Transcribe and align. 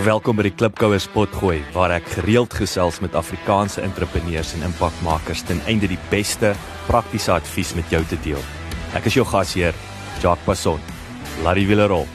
Welkom 0.00 0.38
by 0.38 0.46
die 0.46 0.54
Klipkouer 0.56 1.00
Spotgooi 1.02 1.58
waar 1.74 1.92
ek 1.92 2.06
gereeld 2.14 2.54
gesels 2.56 3.02
met 3.04 3.12
Afrikaanse 3.18 3.82
entrepreneurs 3.84 4.54
en 4.56 4.62
impakmakers 4.64 5.42
ten 5.44 5.60
einde 5.68 5.90
die 5.90 5.98
beste 6.08 6.54
praktiese 6.86 7.34
advies 7.34 7.74
met 7.76 7.92
jou 7.92 8.00
te 8.08 8.16
deel. 8.24 8.40
Ek 8.96 9.10
is 9.10 9.18
jou 9.18 9.26
gasheer, 9.28 9.76
Jacques 10.22 10.46
Passon. 10.46 10.80
Laat 11.44 11.60
die 11.60 11.66
wiele 11.68 11.84
rol. 11.92 12.08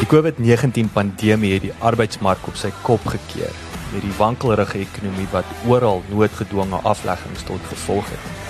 Die 0.00 0.08
COVID-19 0.08 0.88
pandemie 0.96 1.58
het 1.58 1.68
die 1.68 1.76
arbeidsmark 1.84 2.48
op 2.48 2.56
sy 2.56 2.72
kop 2.88 3.04
gekeer 3.04 3.52
met 3.92 4.00
die 4.00 4.16
wankelrige 4.16 4.80
ekonomie 4.80 5.28
wat 5.36 5.56
oral 5.68 6.00
noodgedwonge 6.08 6.80
afleggings 6.88 7.44
tot 7.44 7.74
gevolg 7.74 8.16
het. 8.16 8.47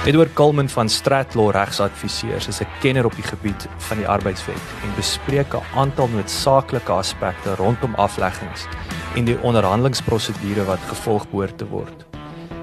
Edward 0.00 0.32
Kulman 0.32 0.68
van 0.68 0.88
Stratlaw 0.88 1.50
Regsadviseurs 1.52 2.46
is 2.48 2.60
'n 2.60 2.66
kenner 2.80 3.04
op 3.04 3.14
die 3.14 3.24
gebied 3.24 3.68
van 3.76 3.96
die 3.96 4.08
arbeidswet 4.08 4.62
en 4.82 4.94
bespreek 4.96 5.52
'n 5.54 5.76
aantal 5.76 6.08
noodsaaklike 6.08 6.92
aspekte 6.92 7.54
rondom 7.54 7.94
afleggings 7.94 8.64
en 9.14 9.24
die 9.24 9.40
onderhandelingsprosedure 9.42 10.64
wat 10.64 10.78
gevolg 10.88 11.28
behoort 11.30 11.58
te 11.58 11.68
word. 11.68 12.06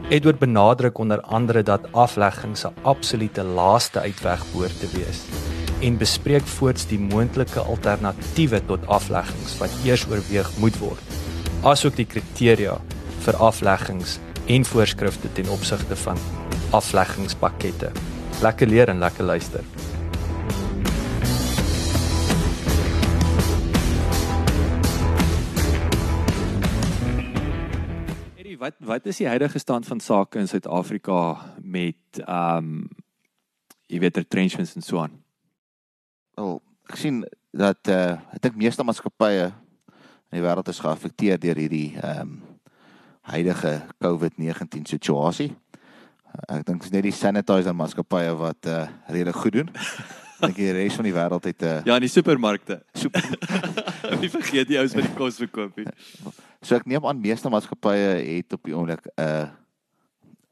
Edward 0.10 0.40
benadruk 0.40 0.98
onder 0.98 1.22
andere 1.22 1.63
dat 1.63 1.91
afleggings 1.91 2.66
'n 2.66 2.73
absolute 2.82 3.44
laaste 3.44 3.99
uitweg 3.99 4.44
behoort 4.52 4.80
te 4.80 4.88
wees 4.94 5.22
en 5.82 5.98
bespreek 5.98 6.48
voorts 6.48 6.88
die 6.88 6.99
moontlike 6.99 7.60
alternatiewe 7.60 8.66
tot 8.66 8.88
afleggings 8.88 9.58
wat 9.58 9.70
eers 9.84 10.05
oorweeg 10.10 10.49
moet 10.58 10.77
word, 10.77 11.02
asook 11.62 11.96
die 11.96 12.05
kriteria 12.05 12.77
vir 13.20 13.35
afleggings 13.35 14.20
en 14.46 14.66
voorskrifte 14.66 15.34
ten 15.34 15.49
opsigte 15.49 15.96
van 15.96 16.18
afleggingspakkette. 16.71 17.91
Lekker 18.41 18.68
leer 18.68 18.90
en 18.90 18.99
lekker 18.99 19.23
luister. 19.23 19.63
Eddie, 28.35 28.57
wat 28.60 28.76
wat 28.79 29.05
is 29.05 29.18
die 29.18 29.27
huidige 29.27 29.60
stand 29.60 29.88
van 29.88 29.99
sake 29.99 30.40
in 30.40 30.48
Suid-Afrika 30.48 31.38
met 31.62 32.23
ehm 32.26 32.57
um, 32.57 32.90
jy 33.88 33.99
weet 34.04 34.18
retrenchments 34.18 34.76
en 34.76 34.84
so 34.84 34.99
aan? 34.99 35.13
Wel, 36.35 36.60
ek 36.90 36.99
sien 36.99 37.23
dat 37.55 37.88
eh 37.88 37.95
uh, 37.95 38.20
ek 38.35 38.41
dink 38.41 38.60
meeste 38.60 38.84
maatskappye 38.84 39.54
in 40.32 40.41
die 40.41 40.43
wêreld 40.43 40.68
is 40.68 40.84
geaffekteer 40.84 41.40
deur 41.40 41.55
hierdie 41.55 41.95
ehm 41.95 42.21
um, 42.21 42.43
huidige 43.27 43.82
COVID-19 44.04 44.88
situasie. 44.88 45.51
Ek 46.46 46.66
dink 46.68 46.84
dit 46.84 46.90
is 46.90 46.93
net 46.93 47.05
die 47.07 47.16
sanitizer 47.16 47.76
maatskappye 47.76 48.34
wat 48.38 48.70
uh 48.70 48.85
redelik 49.10 49.35
goed 49.41 49.55
doen. 49.57 49.70
Dink 50.38 50.54
die 50.60 50.70
res 50.70 50.94
van 50.94 51.07
die 51.07 51.13
wêreld 51.16 51.48
het 51.49 51.62
'n 51.62 51.66
uh, 51.66 51.85
Ja, 51.85 51.96
in 51.96 52.05
die 52.05 52.13
supermarkte. 52.13 52.84
Super. 52.94 53.24
Nie 54.21 54.29
vergeet 54.29 54.68
die 54.70 54.77
ouens 54.77 54.94
wat 54.94 55.07
die 55.07 55.18
kos 55.18 55.41
verkoop 55.41 55.77
nie. 55.77 55.88
So 56.62 56.76
ek 56.77 56.85
neem 56.85 57.05
aan 57.05 57.21
meeste 57.21 57.49
maatskappye 57.49 58.21
het 58.21 58.54
op 58.54 58.63
die 58.63 58.76
oomblik 58.77 59.02
'n 59.18 59.24
uh, 59.24 59.48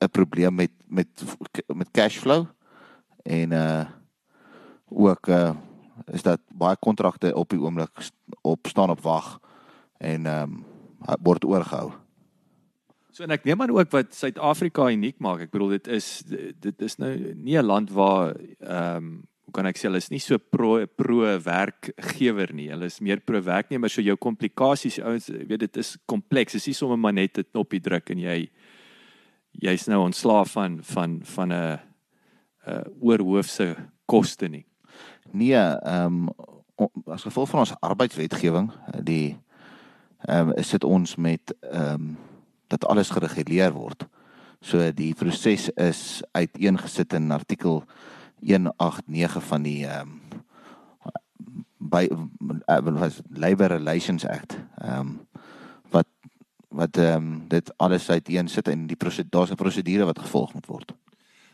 'n 0.01 0.09
probleem 0.09 0.55
met 0.55 0.71
met 0.87 1.07
met 1.67 1.91
cash 1.91 2.17
flow 2.17 2.45
en 3.23 3.51
uh 3.51 3.85
ook 4.89 5.27
uh 5.27 5.53
is 6.11 6.21
dat 6.21 6.41
baie 6.53 6.75
kontrakte 6.75 7.35
op 7.35 7.49
die 7.49 7.59
oomblik 7.59 8.09
op 8.41 8.67
staan 8.67 8.89
op 8.89 9.01
wag 9.01 9.39
en 9.97 10.25
ehm 10.25 10.43
um, 10.43 10.65
word 11.21 11.45
oorgehou. 11.45 11.91
So 13.15 13.23
en 13.23 13.31
ek 13.31 13.45
neem 13.47 13.61
aan 13.63 13.71
ook 13.71 13.93
wat 13.95 14.11
Suid-Afrika 14.11 14.89
uniek 14.91 15.21
maak. 15.23 15.45
Ek 15.45 15.51
bedoel 15.53 15.77
dit 15.77 15.85
is 15.95 16.07
dit 16.27 16.81
is 16.83 16.97
nou 16.99 17.13
nie 17.31 17.55
'n 17.55 17.63
land 17.63 17.91
waar 17.95 18.35
ehm 18.35 18.97
um, 18.97 19.23
hoe 19.45 19.53
kan 19.53 19.65
ek 19.65 19.77
sê 19.77 19.87
hulle 19.87 20.01
is 20.03 20.09
nie 20.11 20.19
so 20.19 20.37
pro 20.37 20.85
pro 20.85 21.23
werkgewer 21.39 22.51
nie. 22.51 22.67
Hulle 22.69 22.85
is 22.85 22.99
meer 22.99 23.21
pro 23.21 23.39
werknemer. 23.39 23.89
So 23.89 24.01
jou 24.01 24.17
komplikasies 24.17 24.99
ouens, 24.99 25.29
weet 25.29 25.59
dit 25.59 25.77
is 25.77 25.97
kompleks. 26.05 26.51
Dit 26.51 26.61
is 26.61 26.67
nie 26.67 26.73
sommer 26.73 27.13
net 27.13 27.37
'n 27.37 27.45
knoppie 27.53 27.79
druk 27.79 28.09
en 28.09 28.19
jy 28.19 28.49
jy's 29.51 29.87
nou 29.87 30.03
ontslaaf 30.03 30.51
van 30.51 30.83
van 30.83 31.21
van 31.23 31.53
'n 31.53 31.79
oorhoofse 32.99 33.75
koste 34.05 34.49
nie. 34.49 34.65
Nee, 35.31 35.55
ehm 35.55 36.27
um, 36.27 36.29
as 37.07 37.23
gevolg 37.23 37.49
van 37.49 37.59
ons 37.59 37.75
arbeidswetgewing, 37.79 38.71
die 39.03 39.37
ehm 40.27 40.49
um, 40.49 40.53
is 40.57 40.69
dit 40.69 40.83
ons 40.83 41.15
met 41.15 41.55
ehm 41.61 41.93
um, 41.93 42.17
dat 42.67 42.85
alles 42.85 43.09
gereguleer 43.09 43.73
word. 43.73 44.07
So 44.61 44.91
die 44.91 45.13
proses 45.13 45.69
is 45.69 46.23
uiteengesit 46.31 47.13
in 47.13 47.31
artikel 47.31 47.83
189 48.41 49.43
van 49.43 49.63
die 49.63 49.85
ehm 49.85 50.01
um, 50.01 50.21
by 51.85 52.07
was 52.97 53.21
Labour 53.29 53.67
Relations 53.67 54.25
Act. 54.25 54.57
Ehm 54.81 54.99
um, 54.99 55.19
wat 55.89 56.07
wat 56.69 56.97
ehm 56.97 57.15
um, 57.15 57.47
dit 57.47 57.73
alles 57.77 58.09
uiteensit 58.09 58.67
en 58.67 58.87
die 58.87 58.97
daar's 59.29 59.51
'n 59.51 59.55
prosedure 59.55 60.05
wat 60.05 60.19
gevolg 60.19 60.53
moet 60.53 60.65
word. 60.65 60.93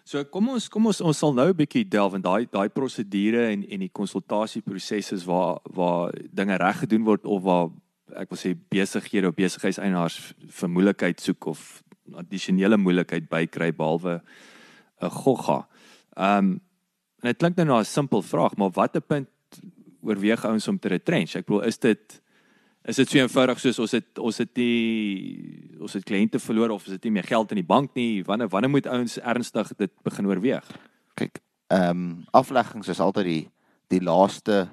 So 0.03 0.23
kom 0.23 0.49
ons 0.49 0.69
kom 0.69 0.85
ons 0.85 1.01
ons 1.01 1.17
sal 1.17 1.33
nou 1.33 1.49
'n 1.49 1.55
bietjie 1.55 1.87
delf 1.87 2.13
in 2.13 2.21
daai 2.21 2.47
daai 2.49 2.69
prosedure 2.69 3.47
en 3.51 3.67
en 3.69 3.79
die 3.79 3.91
konsultasieprosesse 3.91 5.25
waar 5.25 5.59
waar 5.63 6.13
dinge 6.31 6.55
reg 6.55 6.79
gedoen 6.79 7.03
word 7.03 7.25
of 7.25 7.43
waar 7.43 7.69
ek 8.15 8.29
wil 8.29 8.39
sê 8.39 8.53
besighede 8.55 9.27
of 9.27 9.35
besigheidseienaars 9.35 10.17
vir 10.59 10.69
moeilikheid 10.69 11.21
soek 11.21 11.47
of 11.51 11.83
addisionele 12.17 12.77
moeilikheid 12.77 13.29
bykry 13.29 13.71
behalwe 13.71 14.21
'n 15.01 15.09
gogga. 15.09 15.67
Ehm 16.17 16.37
um, 16.37 16.61
en 17.21 17.29
dit 17.29 17.37
klink 17.37 17.55
nou 17.55 17.67
na 17.67 17.79
'n 17.79 17.85
simpel 17.85 18.21
vraag, 18.21 18.55
maar 18.57 18.71
watter 18.71 19.01
punt 19.01 19.29
oorweeg 20.01 20.45
ouens 20.45 20.67
om 20.67 20.79
te 20.79 20.87
retrench? 20.87 21.35
Ek 21.35 21.45
bedoel, 21.45 21.63
is 21.63 21.77
dit 21.77 22.21
is 22.83 22.95
dit 22.95 23.09
so 23.09 23.17
eenvoudig 23.17 23.59
soos 23.59 23.79
ons 23.79 23.91
het 23.91 24.17
ons 24.17 24.37
het 24.37 24.53
die 24.57 25.77
ons 25.79 25.93
het 25.93 26.03
kliënte 26.03 26.39
verloor 26.39 26.69
of 26.69 26.85
is 26.85 26.97
dit 26.97 27.03
nie 27.03 27.11
meer 27.11 27.27
geld 27.29 27.51
in 27.51 27.61
die 27.61 27.67
bank 27.67 27.93
nie? 27.93 28.23
Wanneer 28.25 28.49
wanneer 28.49 28.69
moet 28.69 28.87
ouens 28.87 29.19
ernstig 29.19 29.75
dit 29.77 29.91
begin 30.03 30.25
oorweeg? 30.25 30.65
Kyk, 31.13 31.41
ehm 31.67 31.89
um, 31.89 32.25
afleggings 32.31 32.87
is 32.87 32.99
altyd 32.99 33.25
die 33.25 33.49
die 33.87 34.01
laaste 34.01 34.69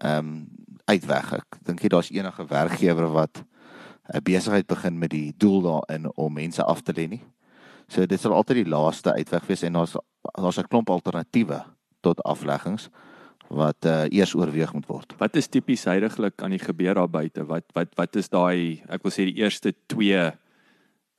ehm 0.00 0.18
um, 0.18 0.61
uitweg. 0.84 1.32
Ek 1.32 1.58
dink 1.66 1.82
jy 1.82 1.88
daar's 1.88 2.10
enige 2.10 2.46
werkgewer 2.48 3.08
wat 3.12 3.44
'n 4.12 4.22
besigheid 4.22 4.66
begin 4.66 4.98
met 4.98 5.10
die 5.10 5.32
doel 5.36 5.62
daarin 5.62 6.10
om 6.16 6.32
mense 6.32 6.62
af 6.62 6.82
te 6.82 6.92
lê 6.92 7.08
nie. 7.08 7.22
So 7.88 8.06
dit 8.06 8.20
sal 8.20 8.32
altyd 8.32 8.64
die 8.64 8.72
laaste 8.72 9.12
uitweg 9.12 9.46
wees 9.46 9.62
en 9.62 9.72
daar's 9.72 9.96
daar's 10.34 10.58
'n 10.58 10.68
klomp 10.68 10.90
alternatiewe 10.90 11.64
tot 12.00 12.22
afleggings 12.22 12.88
wat 13.48 13.84
uh, 13.84 14.08
eers 14.08 14.34
oorweeg 14.34 14.72
moet 14.72 14.86
word. 14.86 15.14
Wat 15.18 15.36
is 15.36 15.48
tipies 15.48 15.84
heidaglik 15.84 16.42
aan 16.42 16.54
die 16.54 16.62
gebeur 16.62 16.94
daar 16.94 17.10
buite? 17.10 17.44
Wat 17.44 17.64
wat 17.76 17.92
wat 17.96 18.16
is 18.16 18.28
daai 18.28 18.82
ek 18.88 19.02
wil 19.02 19.12
sê 19.12 19.28
die 19.28 19.40
eerste 19.42 19.74
twee 19.86 20.32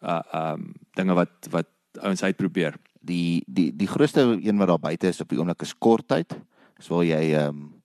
uh 0.04 0.22
um 0.34 0.74
dinge 0.98 1.14
wat 1.14 1.50
wat 1.52 1.70
ouens 2.02 2.24
uitprobeer? 2.24 2.76
Die 3.02 3.44
die 3.48 3.72
die 3.72 3.88
grootste 3.88 4.22
een 4.42 4.58
wat 4.58 4.68
daar 4.68 4.80
buite 4.80 5.08
is 5.08 5.22
op 5.22 5.30
die 5.30 5.40
oomblik 5.40 5.62
is 5.62 5.78
korttyd. 5.78 6.34
Dis 6.78 6.90
waar 6.90 7.06
jy 7.06 7.34
um 7.46 7.83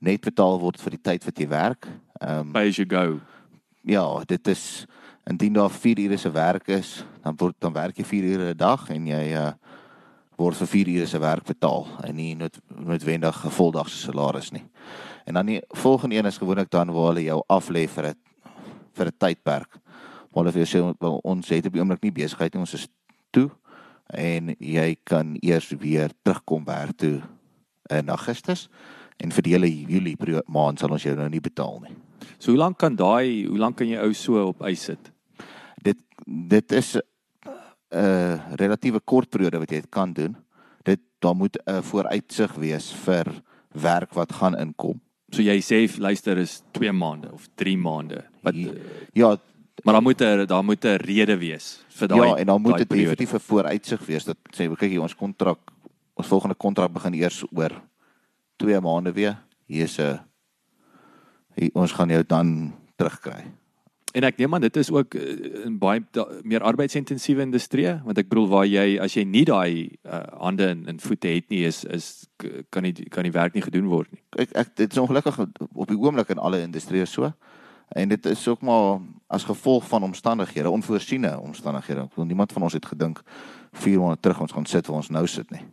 net 0.00 0.20
betaal 0.20 0.58
word 0.60 0.80
vir 0.80 0.96
die 0.96 1.02
tyd 1.02 1.24
wat 1.24 1.38
jy 1.38 1.48
werk. 1.48 1.88
Ehm 2.20 2.48
um, 2.48 2.52
pay 2.52 2.68
as 2.68 2.76
you 2.76 2.86
go. 2.86 3.20
Ja, 3.82 4.04
dit 4.26 4.48
is 4.48 4.86
indien 5.28 5.52
daar 5.52 5.70
4 5.70 5.98
ure 5.98 6.16
se 6.16 6.30
werk 6.30 6.68
is, 6.68 7.04
dan 7.22 7.36
word 7.36 7.56
dan 7.58 7.72
werk 7.72 7.96
jy 7.98 8.04
4 8.04 8.24
ure 8.24 8.54
'n 8.54 8.56
dag 8.56 8.88
en 8.90 9.06
jy 9.06 9.24
uh 9.36 9.52
word 10.38 10.56
vir 10.56 10.66
4 10.66 10.88
ure 10.88 11.06
se 11.06 11.18
werk 11.18 11.44
betaal 11.44 11.86
en 12.06 12.14
nie 12.14 12.34
nood, 12.34 12.58
noodwendig 12.68 13.44
'n 13.44 13.50
voldag 13.50 13.88
se 13.88 13.98
salaris 13.98 14.50
nie. 14.52 14.64
En 15.26 15.34
dan 15.34 15.46
die 15.46 15.62
volgende 15.68 16.16
een 16.16 16.26
is 16.26 16.38
gewoonlik 16.38 16.70
dan 16.70 16.92
waar 16.92 17.06
hulle 17.12 17.24
jou 17.24 17.42
aflê 17.48 17.88
vir 17.88 18.06
'n 18.06 18.14
vir 18.94 19.06
'n 19.06 19.18
tydperk. 19.18 19.78
Maar 20.34 20.44
hulle 20.44 20.66
sê 20.66 20.80
ons 21.22 21.48
het 21.48 21.66
op 21.66 21.72
die 21.72 21.80
oomblik 21.80 22.02
nie 22.02 22.12
besigheid 22.12 22.54
nie, 22.54 22.60
ons 22.60 22.74
is 22.74 22.88
toe 23.30 23.50
en 24.06 24.54
jy 24.58 24.96
kan 25.04 25.36
eers 25.40 25.68
weer 25.78 26.10
terugkom 26.22 26.64
werk 26.64 26.96
toe 26.96 27.20
in 27.90 28.08
Augustus 28.08 28.68
en 29.18 29.32
vir 29.34 29.46
die 29.46 29.54
hele 29.54 29.70
Julie 29.70 30.16
maand 30.46 30.80
sal 30.80 30.94
ons 30.94 31.04
jou 31.04 31.14
nou 31.16 31.28
nie 31.28 31.42
betaal 31.42 31.80
nie. 31.82 31.94
So 32.38 32.52
hoe 32.52 32.60
lank 32.60 32.78
kan 32.78 32.96
daai 32.96 33.46
hoe 33.46 33.58
lank 33.58 33.78
kan 33.80 33.88
jy 33.90 33.98
ou 34.02 34.14
so 34.14 34.48
op 34.50 34.62
eis 34.62 34.88
sit? 34.90 35.10
Dit 35.82 35.98
dit 36.26 36.72
is 36.72 36.96
'n 36.96 37.02
uh, 37.96 38.36
relatiewe 38.60 39.00
kort 39.00 39.30
periode 39.30 39.58
wat 39.58 39.70
jy 39.70 39.80
dit 39.80 39.90
kan 39.90 40.12
doen. 40.12 40.36
Dit 40.84 41.00
daar 41.20 41.34
moet 41.34 41.56
'n 41.66 41.82
vooruitsig 41.82 42.54
wees 42.54 42.92
vir 42.92 43.26
werk 43.72 44.14
wat 44.14 44.32
gaan 44.32 44.54
inkom. 44.58 45.00
So 45.32 45.42
jy 45.42 45.60
sê 45.60 45.98
luister 45.98 46.38
is 46.38 46.62
2 46.72 46.92
maande 46.92 47.32
of 47.32 47.48
3 47.54 47.76
maande. 47.76 48.24
Wat 48.42 48.54
Ja, 49.12 49.36
maar 49.84 49.94
dan 49.94 50.02
moet 50.02 50.20
er 50.20 50.46
daar 50.46 50.64
moet 50.64 50.84
'n 50.84 50.96
rede 50.96 51.38
wees 51.38 51.84
vir 51.88 52.08
daai 52.08 52.28
Ja, 52.28 52.36
en 52.36 52.46
dan 52.46 52.62
moet 52.62 52.76
dit 52.78 52.88
definitief 52.88 53.32
'n 53.32 53.40
vooruitsig 53.40 54.06
wees 54.06 54.24
dat 54.24 54.36
sê 54.52 54.76
kyk 54.76 55.00
ons 55.00 55.14
kontrak 55.14 55.58
ons 56.14 56.26
volgende 56.26 56.54
kontrak 56.54 56.92
begin 56.92 57.14
eers 57.14 57.44
oor 57.52 57.72
2 58.58 58.80
maande 58.84 59.14
weer. 59.16 59.38
Hier's 59.66 59.98
'n 59.98 60.20
hier, 61.54 61.70
ons 61.74 61.92
gaan 61.92 62.08
jou 62.08 62.24
dan 62.26 62.74
terugkry. 62.96 63.44
en 64.16 64.24
ek 64.24 64.38
neem 64.40 64.54
aan 64.56 64.64
dit 64.64 64.76
is 64.80 64.90
ook 64.90 65.14
uh, 65.14 65.64
in 65.66 65.76
baie 65.78 66.00
da, 66.16 66.24
meer 66.42 66.64
arbeidsintensiewe 66.66 67.44
industrie 67.44 67.88
want 68.04 68.18
ek 68.18 68.30
bedoel 68.30 68.48
waar 68.48 68.66
jy 68.66 68.86
as 69.02 69.14
jy 69.18 69.24
nie 69.28 69.44
daai 69.48 69.98
uh, 70.08 70.22
hande 70.40 70.66
en, 70.72 70.86
en 70.88 71.00
voete 71.02 71.28
het 71.28 71.48
nie 71.52 71.64
is 71.68 71.84
is 71.84 72.26
kan 72.74 72.86
nie 72.86 72.94
kan 73.12 73.28
die 73.28 73.34
werk 73.34 73.54
nie 73.54 73.64
gedoen 73.64 73.90
word 73.92 74.10
nie. 74.12 74.22
Ek 74.44 74.54
ek 74.64 74.74
dit 74.80 74.92
is 74.92 75.02
ongelukkig 75.02 75.38
op 75.44 75.88
die 75.88 75.98
oomblik 75.98 76.32
in 76.34 76.42
alle 76.42 76.62
industrieë 76.64 77.06
so. 77.06 77.32
En 77.88 78.08
dit 78.08 78.26
is 78.26 78.42
ook 78.48 78.62
maar 78.62 79.00
as 79.32 79.46
gevolg 79.48 79.86
van 79.88 80.02
omstandighede, 80.02 80.70
onvoorsiene 80.70 81.38
omstandighede. 81.40 82.04
Ek 82.04 82.12
bedoel 82.12 82.32
niemand 82.32 82.52
van 82.52 82.62
ons 82.62 82.76
het 82.76 82.86
gedink 82.86 83.22
400 83.72 84.22
terug 84.22 84.40
ons 84.40 84.52
gaan 84.52 84.66
sit 84.66 84.86
waar 84.86 85.00
ons 85.00 85.12
nou 85.12 85.26
sit 85.26 85.50
nie. 85.50 85.64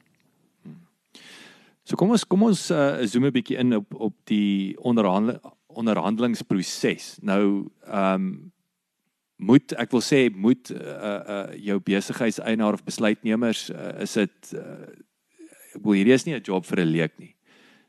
So 1.86 1.96
kom 1.96 2.16
ons 2.16 2.26
kom 2.26 2.44
ons 2.48 2.72
uh, 2.74 3.06
zoom 3.06 3.28
'n 3.30 3.36
bietjie 3.36 3.58
in 3.62 3.76
op 3.78 3.94
op 3.94 4.16
die 4.26 4.76
onderhandel 4.82 5.40
onderhandelingsproses. 5.76 7.18
Nou 7.22 7.70
ehm 7.86 8.14
um, 8.14 8.54
moet 9.36 9.74
ek 9.76 9.92
wil 9.92 10.02
sê 10.02 10.30
moet 10.32 10.72
uh 10.72 11.22
uh 11.28 11.54
jou 11.60 11.80
besigheidseienaar 11.80 12.74
of 12.74 12.84
besluitnemers 12.84 13.70
uh, 13.70 14.02
is 14.02 14.14
dit 14.14 14.54
uh, 14.56 14.88
ek 15.76 15.84
wil 15.84 15.94
hierdie 16.00 16.16
is 16.16 16.26
nie 16.26 16.36
'n 16.36 16.42
job 16.42 16.66
vir 16.66 16.80
'n 16.80 16.92
leek 16.92 17.20
nie 17.20 17.36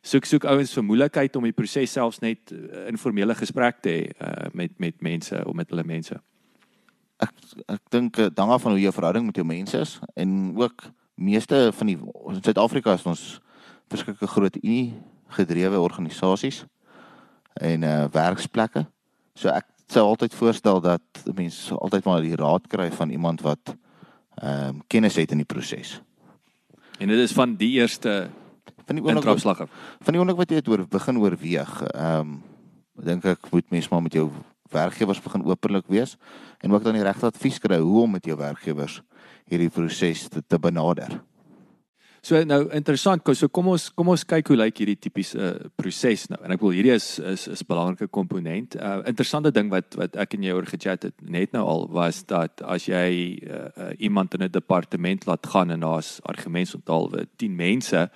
soek 0.06 0.26
soek 0.28 0.46
ouens 0.50 0.72
vir 0.76 0.84
moeilikheid 0.86 1.36
om 1.38 1.46
die 1.46 1.54
proses 1.56 1.92
selfs 1.96 2.20
net 2.22 2.52
uh, 2.54 2.86
informele 2.90 3.34
gesprek 3.38 3.80
te 3.82 3.92
hê 3.92 4.02
uh, 4.12 4.48
met 4.54 4.74
met 4.82 5.02
mense 5.02 5.40
of 5.44 5.54
met 5.54 5.70
hulle 5.72 5.86
mense. 5.86 6.18
Ek 7.22 7.32
ek 7.72 7.82
dink 7.90 8.20
dan 8.36 8.52
af 8.52 8.62
van 8.62 8.76
hoe 8.76 8.84
jou 8.84 8.92
verhouding 8.94 9.26
met 9.26 9.40
jou 9.40 9.46
mense 9.46 9.80
is 9.80 9.96
en 10.14 10.54
ook 10.58 10.90
meeste 11.16 11.70
van 11.72 11.90
die 11.90 11.96
in 11.96 12.42
Suid-Afrika 12.42 12.94
is 12.94 13.06
ons 13.08 13.24
verskeie 13.92 14.28
groot 14.30 14.56
unie 14.62 14.94
gedrewe 15.36 15.80
organisasies 15.80 16.64
en 17.54 17.82
uh 17.82 18.04
werksplekke. 18.12 18.86
So 19.34 19.48
ek 19.48 19.66
sou 19.92 20.04
altyd 20.06 20.34
voorstel 20.34 20.80
dat 20.80 21.22
mense 21.34 21.74
altyd 21.74 22.04
maar 22.04 22.24
die 22.24 22.36
raad 22.36 22.66
kry 22.68 22.90
van 22.90 23.10
iemand 23.10 23.44
wat 23.46 23.76
ehm 24.36 24.68
um, 24.68 24.82
kennis 24.86 25.16
het 25.16 25.32
in 25.32 25.40
die 25.40 25.48
proses. 25.48 26.00
En 26.98 27.08
dit 27.08 27.18
is 27.18 27.32
van 27.32 27.54
die 27.56 27.70
eerste 27.80 28.28
van 28.86 28.98
die 28.98 29.04
oomblik 29.04 29.68
van 30.00 30.12
die 30.12 30.20
oomblik 30.20 30.36
wat 30.36 30.50
jy 30.50 30.60
het 30.60 30.68
oor 30.68 30.84
begin 30.88 31.18
oorweeg 31.18 31.80
ehm 31.86 32.20
um, 32.20 32.36
dink 32.96 33.24
ek 33.24 33.50
moet 33.52 33.70
mens 33.70 33.88
maar 33.88 34.02
met 34.02 34.12
jou 34.16 34.30
werkgewers 34.72 35.20
begin 35.22 35.44
openlik 35.44 35.86
wees 35.92 36.16
en 36.58 36.72
ook 36.72 36.84
dan 36.84 36.96
die 36.96 37.04
regte 37.04 37.26
advies 37.26 37.58
kry 37.58 37.78
hoe 37.78 38.02
om 38.02 38.16
met 38.16 38.24
jou 38.24 38.36
werkgewers 38.38 39.02
hierdie 39.46 39.70
proses 39.70 40.28
te, 40.28 40.42
te 40.42 40.58
benader. 40.58 41.20
So 42.26 42.40
nou 42.42 42.64
interessant, 42.74 43.22
so 43.38 43.46
kom 43.54 43.68
ons 43.70 43.84
kom 43.94 44.08
ons 44.10 44.24
kyk 44.26 44.48
hoe 44.50 44.56
lyk 44.58 44.80
hierdie 44.80 44.96
tipiese 44.98 45.38
uh, 45.38 45.50
proses 45.78 46.24
nou. 46.32 46.40
En 46.42 46.54
ek 46.56 46.64
wil 46.64 46.72
hierdie 46.74 46.96
is 46.96 47.20
is 47.20 47.44
is 47.54 47.62
'n 47.62 47.68
belangrike 47.68 48.08
komponent. 48.10 48.74
uh, 48.74 48.98
Interessante 49.06 49.52
ding 49.54 49.70
wat 49.70 49.94
wat 49.94 50.16
ek 50.16 50.34
en 50.34 50.42
jy 50.42 50.56
oor 50.56 50.66
gechat 50.66 51.06
het 51.06 51.14
net 51.22 51.52
nou 51.52 51.62
al 51.62 51.86
was 51.86 52.24
dat 52.26 52.62
as 52.66 52.88
jy 52.90 53.38
uh, 53.46 53.70
uh, 53.78 53.92
iemand 53.98 54.34
in 54.34 54.42
'n 54.42 54.50
departement 54.50 55.26
laat 55.26 55.46
gaan 55.46 55.70
en 55.70 55.80
daar's 55.80 56.18
argumentsonthaalwe 56.26 57.28
10 57.36 57.54
mense, 57.54 58.10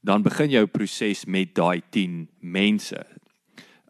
dan 0.00 0.22
begin 0.22 0.48
jou 0.48 0.66
proses 0.66 1.26
met 1.26 1.54
daai 1.54 1.82
10 1.90 2.28
mense. 2.40 3.04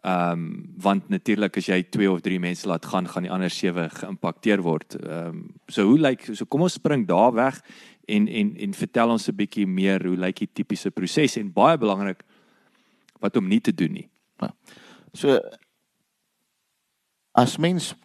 Ehm 0.03 0.31
um, 0.31 0.73
want 0.75 1.07
natuurlik 1.07 1.57
as 1.57 1.69
jy 1.69 1.77
2 1.87 2.11
of 2.11 2.19
3 2.21 2.39
mense 2.39 2.67
laat 2.67 2.85
gaan, 2.85 3.07
gaan 3.07 3.23
die 3.23 3.31
ander 3.31 3.49
7 3.49 3.89
geïmpakteer 3.89 4.59
word. 4.61 4.97
Ehm 4.99 5.27
um, 5.27 5.53
so 5.67 5.85
hoe 5.87 5.99
lyk 5.99 6.27
so 6.33 6.45
kom 6.45 6.61
ons 6.61 6.73
spring 6.73 7.07
daar 7.07 7.31
weg 7.33 7.61
en 8.05 8.27
en 8.27 8.55
en 8.57 8.73
vertel 8.73 9.09
ons 9.09 9.27
'n 9.27 9.35
bietjie 9.35 9.67
meer 9.67 10.05
hoe 10.05 10.17
lyk 10.17 10.39
die 10.39 10.53
tipiese 10.53 10.91
proses 10.91 11.37
en 11.37 11.53
baie 11.53 11.77
belangrik 11.77 12.23
wat 13.19 13.37
om 13.37 13.47
nie 13.47 13.61
te 13.61 13.73
doen 13.73 13.91
nie. 13.91 14.09
Ja. 14.39 14.53
So 15.13 15.39
as 17.31 17.57
mens 17.57 17.95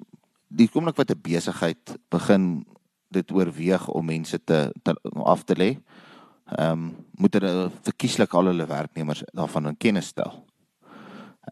die 0.48 0.68
komelik 0.68 0.96
wat 0.96 1.10
'n 1.10 1.20
besigheid 1.22 1.98
begin 2.10 2.64
dit 3.10 3.32
oorweeg 3.32 3.88
om 3.88 4.04
mense 4.04 4.38
te, 4.44 4.72
te 4.82 4.94
af 5.14 5.44
te 5.44 5.54
lê 5.54 5.78
ehm 6.56 6.72
um, 6.72 7.06
moet 7.10 7.34
hulle 7.34 7.70
verkieslik 7.82 8.34
al 8.34 8.46
hulle 8.48 8.66
werknemers 8.66 9.22
daarvan 9.32 9.66
in 9.66 9.76
kennis 9.76 10.06
stel. 10.06 10.46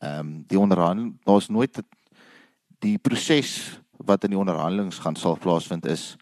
Ehm 0.01 0.19
um, 0.19 0.45
die 0.47 0.59
onderhandeling 0.59 1.19
daar's 1.25 1.49
nooit 1.49 1.83
die 2.79 2.99
proses 2.99 3.81
wat 3.91 4.25
in 4.25 4.31
die 4.31 4.39
onderhandelings 4.39 4.99
gaan 4.99 5.17
sal 5.17 5.37
plaasvind 5.37 5.87
is 5.87 6.17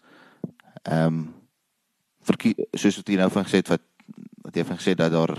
ehm 0.83 1.05
um, 1.05 1.33
soos 2.73 2.97
wat 2.97 3.07
jy 3.07 3.17
nou 3.19 3.29
van 3.29 3.45
gesê 3.47 3.61
het 3.61 3.71
wat 3.73 3.81
wat 4.45 4.55
jy 4.55 4.65
van 4.65 4.77
gesê 4.77 4.93
dat 4.93 5.11
daar 5.11 5.33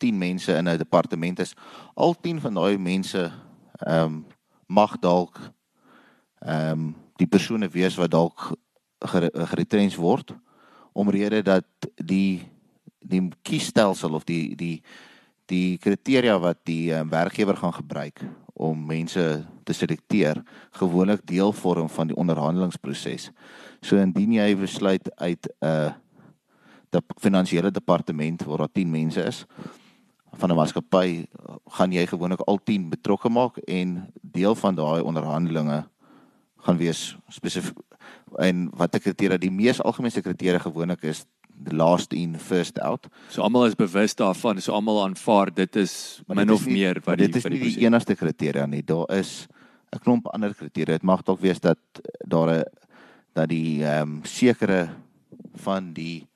10 0.00 0.18
mense 0.18 0.52
in 0.52 0.68
'n 0.68 0.78
departement 0.78 1.38
is. 1.38 1.54
Al 1.94 2.14
10 2.20 2.40
van 2.40 2.54
daai 2.54 2.78
mense 2.78 3.32
ehm 3.86 4.04
um, 4.04 4.26
mag 4.66 4.98
dalk 4.98 5.38
ehm 6.40 6.70
um, 6.70 6.94
die 7.16 7.26
persone 7.26 7.68
wees 7.68 7.96
wat 7.96 8.10
dalk 8.10 8.56
geretrens 9.00 9.96
word 9.96 10.34
omrede 10.92 11.42
dat 11.42 11.64
die 11.94 12.48
die 13.00 13.28
kiesstelsel 13.42 14.14
of 14.14 14.24
die 14.24 14.56
die 14.56 14.82
die 15.46 15.78
kriteria 15.78 16.38
wat 16.38 16.58
die 16.64 16.92
um, 16.94 17.08
werkgewer 17.08 17.56
gaan 17.56 17.74
gebruik 17.74 18.20
om 18.52 18.86
mense 18.86 19.44
te 19.64 19.72
selekteer 19.72 20.42
gewoonlik 20.70 21.20
deel 21.26 21.52
vorm 21.52 21.88
van 21.88 22.06
die 22.06 22.16
onderhandelingsproses. 22.16 23.30
So 23.80 24.00
indien 24.00 24.32
jy 24.32 24.56
besluit 24.56 25.10
uit 25.20 25.48
'n 25.60 25.66
uh, 25.66 25.92
die 26.96 27.20
finansiële 27.20 27.70
departement 27.70 28.44
waar 28.48 28.64
daar 28.64 28.72
10 28.72 28.90
mense 28.90 29.24
is 29.24 29.44
van 30.36 30.50
'n 30.50 30.56
maatskappy, 30.56 31.26
gaan 31.78 31.92
jy 31.92 32.06
gewoonlik 32.06 32.40
al 32.40 32.58
10 32.64 32.88
betrokke 32.88 33.28
maak 33.28 33.56
en 33.56 34.12
deel 34.22 34.54
van 34.54 34.74
daai 34.74 35.02
onderhandelinge 35.02 35.84
gaan 36.56 36.76
wees 36.76 37.16
spesifiek 37.28 37.78
en 38.42 38.68
wat 38.76 38.92
die 38.92 39.00
kriteria 39.00 39.38
die 39.38 39.50
mees 39.50 39.80
algemene 39.80 40.22
kriteria 40.22 40.58
gewoonlik 40.58 41.02
is 41.02 41.24
the 41.64 41.74
last 41.74 42.12
in 42.12 42.38
first 42.38 42.78
out. 42.80 43.06
So 43.30 43.42
almal 43.42 43.66
is 43.66 43.74
bewus 43.74 44.14
daarvan, 44.14 44.60
so 44.60 44.74
almal 44.76 45.02
aanvaar 45.04 45.54
dit 45.54 45.76
is 45.76 46.22
maar 46.26 46.36
min 46.36 46.50
of 46.50 46.66
nie, 46.66 46.74
meer 46.82 47.00
wat 47.04 47.18
die 47.18 47.26
Dit 47.26 47.36
is 47.36 47.48
nie 47.48 47.60
die, 47.60 47.74
die 47.78 47.86
enigste 47.86 48.14
kriteria 48.14 48.66
nie. 48.66 48.82
Daar 48.82 49.08
is 49.16 49.46
'n 49.94 49.98
klomp 49.98 50.26
ander 50.34 50.54
kriteria. 50.54 50.98
Dit 50.98 51.02
mag 51.02 51.22
dalk 51.22 51.40
wees 51.40 51.60
dat 51.60 51.78
daar 52.28 52.50
'n 52.50 52.64
dat 53.32 53.48
die 53.48 53.84
ehm 53.84 54.02
um, 54.02 54.20
sekere 54.24 54.88
van 55.54 55.92
die 55.92 56.26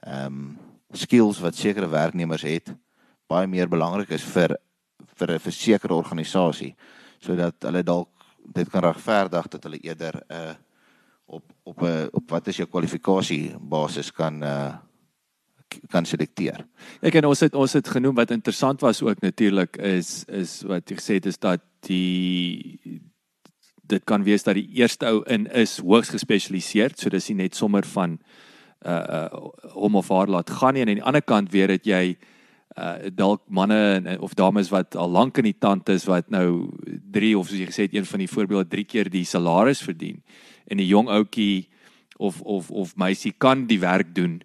ehm 0.00 0.26
um, 0.26 0.58
skills 0.92 1.38
wat 1.38 1.54
sekere 1.54 1.86
werknemers 1.88 2.42
het 2.42 2.72
baie 3.30 3.46
meer 3.46 3.68
belangrik 3.70 4.10
is 4.10 4.24
vir 4.34 4.56
vir 5.18 5.32
'n 5.34 5.38
versekerde 5.38 5.94
organisasie 5.94 6.74
sodat 7.20 7.54
hulle 7.62 7.82
dalk 7.82 8.08
dit 8.54 8.70
kan 8.70 8.82
regverdig 8.82 9.48
dat 9.48 9.64
hulle 9.64 9.78
eerder 9.78 10.14
'n 10.16 10.34
uh, 10.34 10.54
op 11.26 11.44
op 11.64 11.82
'n 11.82 11.86
eh, 11.86 12.06
op 12.12 12.30
wat 12.30 12.48
is 12.48 12.56
jou 12.56 12.68
kwalifikasie 12.68 13.56
basis 13.58 14.10
kan 14.12 14.42
uh 14.42 14.74
kan 15.88 16.04
selekteer. 16.04 16.66
Ek 17.00 17.14
en 17.14 17.24
ons 17.24 17.40
het 17.40 17.54
ons 17.54 17.72
het 17.72 17.88
genoem 17.88 18.14
wat 18.14 18.30
interessant 18.30 18.80
was 18.80 19.02
ook 19.02 19.20
natuurlik 19.20 19.76
is 19.76 20.24
is 20.24 20.62
wat 20.62 20.90
jy 20.90 20.96
gesê 20.96 21.14
het 21.14 21.26
is 21.26 21.38
dat 21.38 21.60
die 21.80 23.00
dit 23.86 24.04
kan 24.04 24.24
wees 24.24 24.42
dat 24.42 24.54
die 24.54 24.68
eerste 24.74 25.06
ou 25.06 25.22
in 25.26 25.46
is 25.46 25.78
hoogs 25.78 26.08
gespesialiseerd, 26.08 26.98
so 26.98 27.08
dis 27.08 27.28
nie 27.28 27.36
net 27.36 27.54
sommer 27.54 27.86
van 27.86 28.10
uh 28.10 28.49
uh 28.86 29.28
hom 29.74 29.96
of 29.96 30.08
haar 30.08 30.28
laat 30.28 30.50
gaan 30.50 30.74
nie 30.74 30.82
en 30.82 30.88
aan 30.88 31.00
die 31.00 31.04
ander 31.04 31.22
kant 31.22 31.50
weer 31.52 31.68
het 31.68 31.86
jy 31.86 32.16
uh 32.78 33.10
dalk 33.12 33.42
manne 33.48 34.16
of 34.20 34.34
dames 34.34 34.70
wat 34.70 34.96
al 34.96 35.10
lank 35.10 35.38
in 35.38 35.44
die 35.44 35.58
tand 35.58 35.88
is 35.88 36.06
wat 36.08 36.30
nou 36.30 36.70
3 37.12 37.38
of 37.38 37.48
soos 37.48 37.58
jy 37.58 37.66
gesê 37.66 37.88
het 37.88 37.94
een 37.94 38.06
van 38.06 38.18
die 38.18 38.30
voorbeelde 38.30 38.68
3 38.68 38.84
keer 38.84 39.10
die 39.10 39.24
salaris 39.24 39.82
verdien 39.82 40.22
en 40.66 40.78
'n 40.78 40.86
jong 40.86 41.08
ouetjie 41.08 41.68
of 42.16 42.40
of 42.40 42.70
of 42.70 42.96
meisie 42.96 43.32
kan 43.32 43.66
die 43.66 43.80
werk 43.80 44.14
doen 44.14 44.40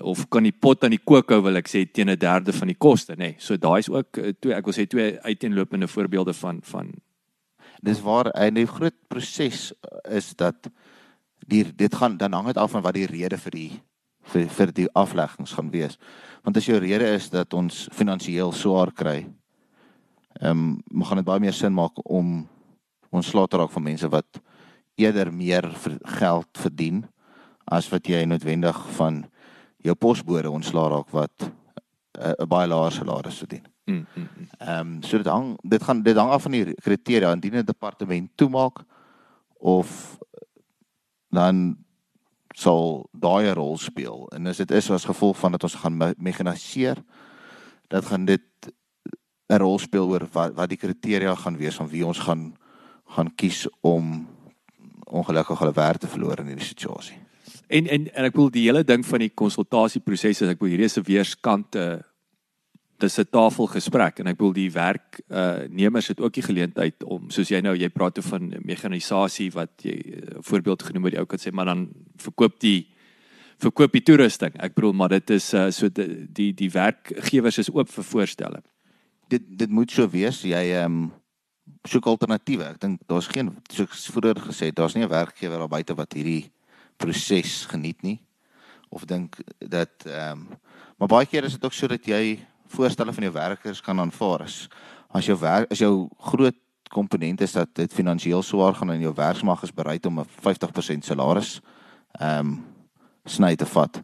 of 0.00 0.24
kan 0.28 0.46
die 0.46 0.56
pot 0.56 0.84
aan 0.84 0.94
die 0.94 1.04
kook 1.04 1.30
hou 1.32 1.42
wil 1.44 1.60
ek 1.60 1.68
sê 1.68 1.84
teen 1.84 2.10
'n 2.10 2.18
derde 2.18 2.52
van 2.52 2.68
die 2.68 2.78
koste 2.78 3.12
nê. 3.12 3.16
Nee. 3.18 3.34
So 3.38 3.56
daai 3.56 3.78
is 3.78 3.88
ook 3.88 4.16
eh, 4.16 4.32
twee 4.40 4.54
ek 4.54 4.64
wil 4.64 4.74
sê 4.74 4.86
twee 4.86 5.18
uiteenlopende 5.20 5.88
voorbeelde 5.88 6.32
van 6.32 6.60
van 6.62 6.92
dis 7.82 8.00
waar 8.00 8.32
'n 8.34 8.66
groot 8.66 8.96
proses 9.08 9.72
eh, 9.72 10.16
is 10.16 10.34
dat 10.36 10.70
die 11.46 11.64
dit 11.76 11.94
gaan 11.94 12.16
dan 12.16 12.32
hang 12.32 12.46
dit 12.46 12.56
af 12.56 12.70
van 12.70 12.82
wat 12.82 12.94
die 12.94 13.06
rede 13.06 13.38
vir 13.38 13.50
die 13.50 13.72
vir 14.30 14.48
vir 14.48 14.72
die 14.72 14.88
afleggings 14.94 15.52
gaan 15.52 15.70
wees. 15.70 15.98
Want 16.44 16.56
as 16.56 16.66
jou 16.66 16.78
rede 16.78 17.08
is 17.14 17.30
dat 17.30 17.54
ons 17.54 17.88
finansiëel 17.92 18.52
swaar 18.52 18.92
kry, 18.92 19.26
ehm 20.40 20.80
um, 20.94 21.04
gaan 21.04 21.20
dit 21.20 21.26
baie 21.26 21.40
meer 21.40 21.56
sin 21.56 21.74
maak 21.74 21.98
om 22.04 22.46
ons 23.10 23.26
slaat 23.26 23.54
raak 23.54 23.70
van 23.70 23.82
mense 23.82 24.08
wat 24.08 24.40
eerder 25.00 25.32
meer 25.32 25.66
vir 25.82 25.98
geld 26.20 26.58
verdien 26.58 27.04
as 27.64 27.88
wat 27.90 28.06
jy 28.06 28.24
noodwendig 28.26 28.78
van 28.98 29.24
jou 29.84 29.94
posbode 29.94 30.50
ontslaa 30.50 30.88
raak 30.92 31.10
wat 31.10 31.50
eh, 32.18 32.34
'n 32.38 32.48
baie 32.48 32.68
laer 32.68 32.92
salaris 32.92 33.38
verdien. 33.38 33.64
Mm, 33.86 34.06
mm, 34.14 34.28
mm. 34.36 34.46
Ehm 34.58 34.80
um, 34.80 35.02
so 35.02 35.16
dit 35.16 35.26
hang 35.26 35.58
dit 35.62 35.82
gaan 35.82 36.02
dit 36.02 36.16
hang 36.16 36.30
af 36.30 36.42
van 36.42 36.52
die 36.52 36.74
kriteria 36.74 37.32
indien 37.32 37.56
'n 37.56 37.64
departement 37.64 38.30
toemaak 38.36 38.84
of 39.58 40.18
dan 41.30 41.78
sal 42.54 43.08
daai 43.12 43.50
'n 43.50 43.54
rol 43.54 43.78
speel 43.78 44.28
en 44.34 44.46
as 44.46 44.56
dit 44.56 44.70
is 44.70 44.90
as 44.90 45.04
gevolg 45.04 45.38
van 45.38 45.52
dat 45.52 45.62
ons 45.62 45.74
gaan 45.74 46.14
mekaniseer 46.18 46.98
dat 47.88 48.04
gaan 48.04 48.24
dit 48.24 48.42
'n 49.48 49.58
rol 49.58 49.78
speel 49.78 50.08
oor 50.08 50.26
wat 50.32 50.54
wat 50.54 50.68
die 50.68 50.78
kriteria 50.78 51.34
gaan 51.34 51.56
wees 51.56 51.74
van 51.74 51.88
wie 51.88 52.06
ons 52.06 52.18
gaan 52.18 52.54
gaan 53.06 53.34
kies 53.34 53.66
om 53.80 54.28
ongelukkig 55.04 55.58
hulle 55.58 55.72
werk 55.74 55.98
te 55.98 56.06
verloor 56.06 56.38
in 56.38 56.46
hierdie 56.46 56.66
situasie. 56.66 57.18
En 57.66 57.86
en 57.86 58.06
en 58.14 58.24
ek 58.24 58.32
bedoel 58.32 58.50
die 58.50 58.66
hele 58.66 58.84
ding 58.84 59.06
van 59.06 59.18
die 59.18 59.34
konsultasieproses 59.34 60.42
is 60.42 60.48
ek 60.48 60.58
bedoel 60.58 60.76
hierdie 60.76 61.00
'n 61.00 61.06
weerskante 61.06 62.04
dis 63.00 63.18
'n 63.18 63.28
tafelgesprek 63.30 64.20
en 64.20 64.26
ek 64.26 64.38
bedoel 64.38 64.52
die 64.52 64.70
werk 64.72 65.20
uh 65.28 65.66
nemers 65.68 66.08
het 66.08 66.20
ook 66.20 66.32
die 66.32 66.42
geleentheid 66.42 67.04
om 67.04 67.30
soos 67.30 67.48
jy 67.48 67.60
nou 67.60 67.74
jy 67.76 67.88
praat 67.88 68.18
oor 68.18 68.24
van 68.24 68.54
mekanisasie 68.64 69.50
wat 69.52 69.70
jy 69.82 69.96
uh, 69.96 70.38
voorbeeld 70.40 70.82
genoem 70.82 71.04
het 71.04 71.14
jy 71.14 71.20
ou 71.20 71.26
kan 71.26 71.38
sê 71.38 71.52
maar 71.52 71.66
dan 71.66 71.88
verkoop 72.16 72.60
die 72.60 72.88
verkoop 73.60 73.92
die 73.92 74.02
toerusting. 74.02 74.54
Ek 74.56 74.74
bedoel 74.74 74.92
maar 74.92 75.08
dit 75.08 75.30
is 75.30 75.54
uh 75.54 75.70
so 75.70 75.88
die 75.88 76.26
die, 76.26 76.52
die 76.52 76.70
werkgewers 76.70 77.58
is 77.58 77.70
oop 77.72 77.88
vir 77.88 78.04
voorstelle. 78.04 78.62
Dit 79.28 79.42
dit 79.46 79.70
moet 79.70 79.90
so 79.90 80.08
wees 80.08 80.42
jy 80.42 80.64
ehm 80.72 80.84
um, 80.84 81.12
soek 81.86 82.06
alternatiewe. 82.06 82.64
Ek 82.64 82.80
dink 82.80 83.00
daar's 83.08 83.28
geen 83.30 83.52
soos 83.72 84.08
vroeër 84.10 84.40
gesê 84.48 84.72
daar's 84.72 84.94
nie 84.94 85.04
'n 85.04 85.08
werkgewer 85.08 85.58
daar 85.58 85.68
buite 85.68 85.94
wat 85.94 86.12
hierdie 86.12 86.50
proses 86.96 87.66
geniet 87.66 88.02
nie 88.02 88.20
of 88.90 89.04
dink 89.04 89.38
dat 89.58 90.06
ehm 90.06 90.32
um, 90.32 90.48
maar 90.98 91.08
baie 91.08 91.26
keer 91.26 91.44
is 91.44 91.52
dit 91.56 91.64
ook 91.64 91.72
so 91.72 91.86
dat 91.88 92.04
jy 92.04 92.38
voorstelle 92.70 93.12
van 93.12 93.26
jou 93.28 93.34
werkers 93.34 93.80
kan 93.80 94.00
aanvaar 94.00 94.46
as 94.46 94.68
as 95.10 95.26
jou 95.26 95.38
werk 95.38 95.70
as 95.70 95.82
jou 95.82 96.08
groot 96.30 96.56
komponent 96.90 97.40
is 97.40 97.52
dat 97.52 97.70
dit 97.74 97.92
finansiëel 97.92 98.42
swaar 98.42 98.74
gaan 98.74 98.90
en 98.90 99.00
jou 99.00 99.14
werksmag 99.14 99.62
is 99.62 99.74
bereid 99.74 100.06
om 100.06 100.20
'n 100.20 100.26
50% 100.46 101.04
salaris 101.04 101.60
ehm 102.18 102.38
um, 102.38 102.64
sny 103.24 103.56
te 103.56 103.66
vat 103.66 104.02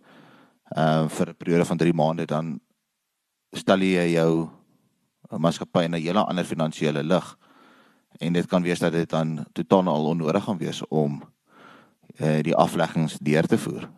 ehm 0.76 1.04
uh, 1.04 1.08
vir 1.08 1.28
'n 1.28 1.36
periode 1.36 1.64
van 1.64 1.76
3 1.76 1.92
maande 1.92 2.26
dan 2.26 2.60
stel 3.52 3.80
jy 3.80 4.12
jou 4.12 4.48
maatskappy 5.30 5.84
in 5.84 5.94
'n 5.94 6.02
hele 6.02 6.24
ander 6.24 6.44
finansiële 6.44 7.02
lig 7.02 7.36
en 8.18 8.32
dit 8.32 8.46
kan 8.46 8.62
wees 8.62 8.78
dat 8.78 8.92
dit 8.92 9.10
dan 9.10 9.46
totaal 9.52 9.86
onnodig 9.86 10.44
gaan 10.44 10.58
wees 10.58 10.86
om 10.88 11.22
uh, 12.20 12.40
die 12.42 12.54
afleggings 12.54 13.18
deur 13.20 13.46
te 13.46 13.58
voer. 13.58 13.88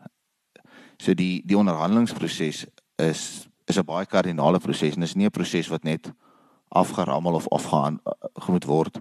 So 0.97 1.15
die 1.15 1.43
die 1.47 1.57
onderhandelingsproses 1.57 2.67
is 2.97 3.48
is 3.69 3.79
'n 3.79 3.85
baie 3.85 4.07
kardinale 4.07 4.59
proses 4.59 4.97
en 4.97 5.03
is 5.03 5.15
nie 5.15 5.27
'n 5.27 5.31
proses 5.31 5.69
wat 5.69 5.85
net 5.85 6.13
afgerammel 6.69 7.35
of 7.35 7.49
afgaan 7.49 8.01
uh, 8.07 8.13
gemoed 8.45 8.65
word 8.65 9.01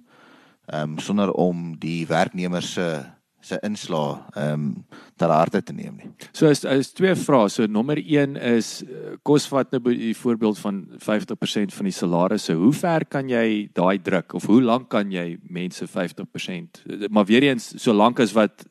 ehm 0.67 0.81
um, 0.81 0.99
sonder 0.99 1.31
om 1.31 1.77
die 1.79 2.05
werknemer 2.07 2.61
se 2.61 3.05
se 3.39 3.57
inslaa 3.63 4.27
ehm 4.35 4.53
um, 4.53 4.85
ter 5.15 5.31
harte 5.31 5.61
te 5.63 5.73
neem 5.73 5.95
nie. 5.95 6.09
So 6.31 6.49
is 6.49 6.63
is 6.63 6.91
twee 6.91 7.15
vrae. 7.15 7.49
So 7.49 7.65
nommer 7.65 7.97
1 7.97 8.35
is 8.35 8.83
eh, 8.83 9.15
kos 9.23 9.47
vat 9.47 9.71
nou 9.71 9.81
die 9.93 10.15
voorbeeld 10.17 10.59
van 10.59 10.81
50% 11.05 11.75
van 11.77 11.89
die 11.89 11.95
salarisse. 11.95 12.53
Hoe 12.53 12.73
ver 12.73 13.05
kan 13.05 13.29
jy 13.29 13.69
daai 13.73 14.01
druk 14.03 14.33
of 14.33 14.45
hoe 14.45 14.61
lank 14.61 14.89
kan 14.89 15.11
jy 15.11 15.37
mense 15.43 15.87
50% 15.87 16.83
maar 17.09 17.25
weer 17.25 17.43
eens 17.43 17.73
so 17.77 17.93
lank 17.93 18.19
as 18.19 18.33
wat 18.33 18.65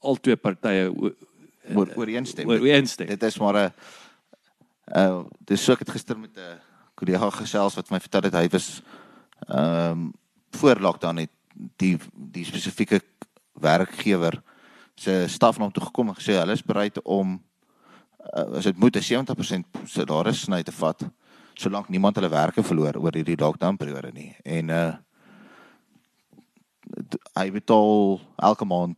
al 0.00 0.18
twee 0.20 0.36
partye 0.36 0.90
oor 0.90 1.14
ooreenstem. 1.96 2.48
Ooreenstem. 2.48 3.06
Dit 3.06 3.22
is 3.22 3.38
maar 3.38 3.56
'n 3.56 3.72
uh 4.94 5.24
dis 5.38 5.64
so 5.64 5.72
ek 5.72 5.84
het 5.84 5.90
gister 5.90 6.18
met 6.18 6.36
'n 6.36 6.60
kollega 6.94 7.30
gesels 7.30 7.74
wat 7.74 7.90
my 7.90 8.00
vertel 8.00 8.22
het 8.22 8.34
hy 8.34 8.48
was 8.48 8.82
ehm 9.48 9.90
um, 9.90 10.12
voor 10.50 10.80
lockdown 10.80 11.16
het 11.16 11.30
die 11.76 11.98
die 12.12 12.44
spesifieke 12.44 13.00
werkgewer 13.52 14.42
se 14.94 15.24
staf 15.28 15.58
na 15.58 15.64
hom 15.64 15.72
toe 15.72 15.84
gekom 15.84 16.08
en 16.08 16.14
gesê 16.14 16.38
hulle 16.38 16.52
is 16.52 16.64
bereid 16.64 17.02
om 17.02 17.42
uh, 18.36 18.56
as 18.56 18.64
dit 18.64 18.78
moet 18.78 18.96
'n 18.96 19.02
70% 19.02 19.64
salaris 19.84 20.40
sny 20.40 20.62
te 20.62 20.72
vat 20.72 21.04
solank 21.54 21.88
niemand 21.88 22.16
hulle 22.16 22.28
werke 22.28 22.62
verloor 22.62 22.96
oor 23.00 23.14
hierdie 23.16 23.38
lockdown 23.40 23.76
periode 23.76 24.12
nie. 24.12 24.36
En 24.44 24.68
uh 24.68 24.94
hy 27.36 27.50
betaal 27.50 28.20
elke 28.36 28.64
maand 28.64 28.96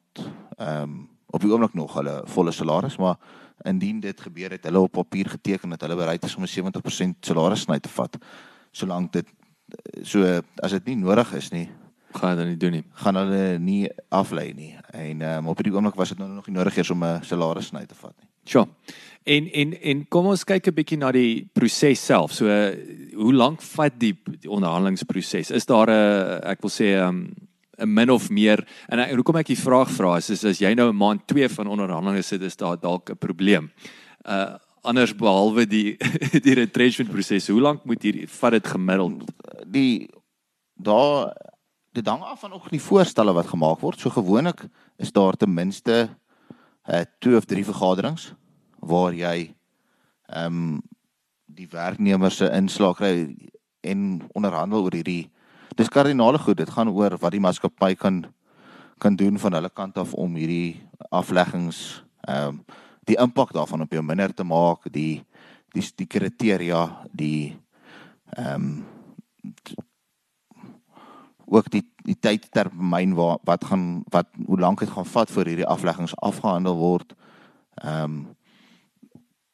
ehm 0.58 0.82
um, 0.82 1.08
op 1.30 1.40
die 1.40 1.50
oomblik 1.50 1.74
nog 1.74 1.94
hulle 1.94 2.22
volle 2.24 2.52
salaris 2.52 2.96
maar 2.96 3.16
indien 3.64 4.00
dit 4.00 4.20
gebeur 4.20 4.50
het 4.50 4.64
hulle 4.64 4.80
op 4.80 4.92
papier 4.92 5.28
geteken 5.28 5.70
dat 5.70 5.80
hulle 5.80 5.96
bereid 5.96 6.24
is 6.24 6.36
om 6.36 6.42
'n 6.42 6.46
70% 6.46 7.16
salaris 7.20 7.60
sny 7.60 7.78
te 7.80 7.88
vat 7.88 8.16
solank 8.72 9.12
dit 9.12 9.26
so 10.02 10.42
as 10.62 10.70
dit 10.70 10.86
nie 10.86 10.96
nodig 10.96 11.34
is 11.34 11.50
nie 11.50 11.68
gaan 12.14 12.36
hulle 12.36 12.48
nie 12.48 12.56
doen 12.56 12.72
nie. 12.78 12.84
gaan 13.02 13.16
hulle 13.16 13.58
nie 13.58 13.88
aflei 14.08 14.52
nie. 14.54 14.72
En 14.96 15.22
um, 15.22 15.48
op 15.52 15.62
die 15.62 15.72
oomblik 15.72 15.94
was 15.98 16.08
dit 16.14 16.18
nou 16.18 16.30
nog 16.30 16.46
nie 16.48 16.56
nodig 16.56 16.76
eers 16.76 16.90
om 16.90 17.04
'n 17.04 17.22
salaris 17.22 17.66
sny 17.66 17.86
te 17.86 17.94
vat 17.94 18.14
nie. 18.20 18.28
Sure. 18.44 18.68
En 19.22 19.50
en 19.52 19.80
en 19.82 20.08
kom 20.08 20.26
ons 20.26 20.44
kyk 20.44 20.66
'n 20.66 20.74
bietjie 20.74 20.98
na 20.98 21.12
die 21.12 21.48
proses 21.52 22.04
self. 22.04 22.32
So 22.32 22.46
hoe 23.14 23.34
lank 23.34 23.62
vat 23.62 23.92
die, 23.98 24.16
die 24.40 24.50
onderhandelingsproses? 24.50 25.50
Is 25.50 25.66
daar 25.66 25.90
'n 25.90 26.40
ek 26.44 26.60
wil 26.60 26.70
sê 26.70 26.96
'n 26.96 27.08
um, 27.08 27.18
'n 27.18 27.47
min 27.86 28.10
of 28.10 28.30
meer 28.30 28.64
en 28.88 28.98
ek, 28.98 29.12
hoekom 29.14 29.38
ek 29.40 29.52
die 29.52 29.58
vraag 29.58 29.90
vra 29.94 30.16
is, 30.18 30.30
is 30.30 30.44
as 30.44 30.62
jy 30.62 30.74
nou 30.74 30.88
'n 30.90 30.96
maand 30.96 31.26
2 31.26 31.48
van 31.48 31.66
onderhandelinge 31.66 32.22
sit 32.22 32.42
is 32.42 32.56
daar 32.56 32.76
dalk 32.80 33.10
'n 33.10 33.18
probleem. 33.18 33.70
Uh 34.24 34.56
anders 34.82 35.12
behalwe 35.14 35.66
die 35.66 35.96
die 36.46 36.54
retrenchment 36.54 37.10
proses, 37.10 37.48
hoe 37.48 37.60
lank 37.60 37.84
moet 37.84 38.02
hier 38.02 38.28
vat 38.28 38.52
dit 38.52 38.66
gemiddeld? 38.66 39.22
Die 39.66 40.08
daar 40.74 41.34
dit 41.92 42.06
hang 42.06 42.22
af 42.22 42.40
van 42.40 42.52
ook 42.52 42.70
die 42.70 42.80
voorstelle 42.80 43.32
wat 43.32 43.50
gemaak 43.50 43.80
word. 43.80 44.00
So 44.00 44.10
gewoonlik 44.10 44.68
is 44.96 45.12
daar 45.12 45.36
ten 45.36 45.54
minste 45.54 46.08
uh 46.88 47.04
twee 47.18 47.36
of 47.36 47.44
drie 47.44 47.64
vergaderings 47.64 48.32
waar 48.80 49.12
jy 49.12 49.54
ehm 50.28 50.46
um, 50.46 50.80
die 51.48 51.68
werknemers 51.70 52.36
se 52.36 52.50
inslag 52.52 52.96
kry 52.96 53.34
en 53.80 54.20
onderhandel 54.36 54.84
oor 54.84 54.94
hierdie 54.94 55.30
dis 55.76 55.88
kardinale 55.88 56.38
goed. 56.38 56.56
Dit 56.56 56.70
gaan 56.70 56.88
oor 56.88 57.18
wat 57.18 57.32
die 57.32 57.40
maatskappy 57.40 57.94
kan 57.94 58.26
kan 58.98 59.16
doen 59.16 59.38
van 59.38 59.52
hulle 59.54 59.70
kant 59.70 59.98
af 59.98 60.14
om 60.14 60.34
hierdie 60.34 60.80
afleggings 61.14 62.02
ehm 62.26 62.48
um, 62.48 62.64
die 63.08 63.16
impak 63.16 63.54
daarvan 63.56 63.80
op 63.80 63.92
jou 63.92 64.02
minder 64.02 64.34
te 64.34 64.44
maak, 64.44 64.90
die 64.92 65.24
die 65.72 65.84
die 65.96 66.06
kriteria, 66.06 66.82
die 67.12 67.56
ehm 68.36 68.54
um, 68.54 68.86
ook 71.48 71.70
die 71.72 71.84
die 72.04 72.18
tydtermyn 72.20 73.14
waar 73.16 73.38
wat 73.44 73.64
gaan 73.64 74.02
wat 74.12 74.28
hoe 74.46 74.58
lank 74.60 74.80
dit 74.80 74.90
gaan 74.90 75.06
vat 75.06 75.30
voor 75.30 75.48
hierdie 75.48 75.66
afleggings 75.66 76.16
afgehandel 76.16 76.76
word. 76.76 77.14
Ehm 77.74 78.04
um, 78.04 78.26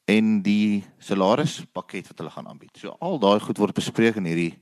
en 0.05 0.43
die 0.45 0.85
salarispakket 0.99 2.11
wat 2.11 2.19
hulle 2.19 2.31
gaan 2.31 2.49
aanbied. 2.49 2.77
So 2.77 2.97
al 3.01 3.19
daai 3.19 3.41
goed 3.41 3.59
word 3.59 3.75
bespreek 3.75 4.19
in 4.21 4.27
hierdie 4.29 4.59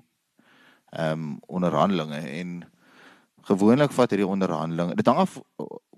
ehm 0.93 1.13
um, 1.13 1.39
onderhandelinge 1.47 2.21
en 2.21 2.63
gewoonlik 3.49 3.93
vat 3.97 4.11
hierdie 4.13 4.29
onderhandeling 4.29 4.93
dit 4.99 5.07
hang 5.07 5.19
af 5.19 5.39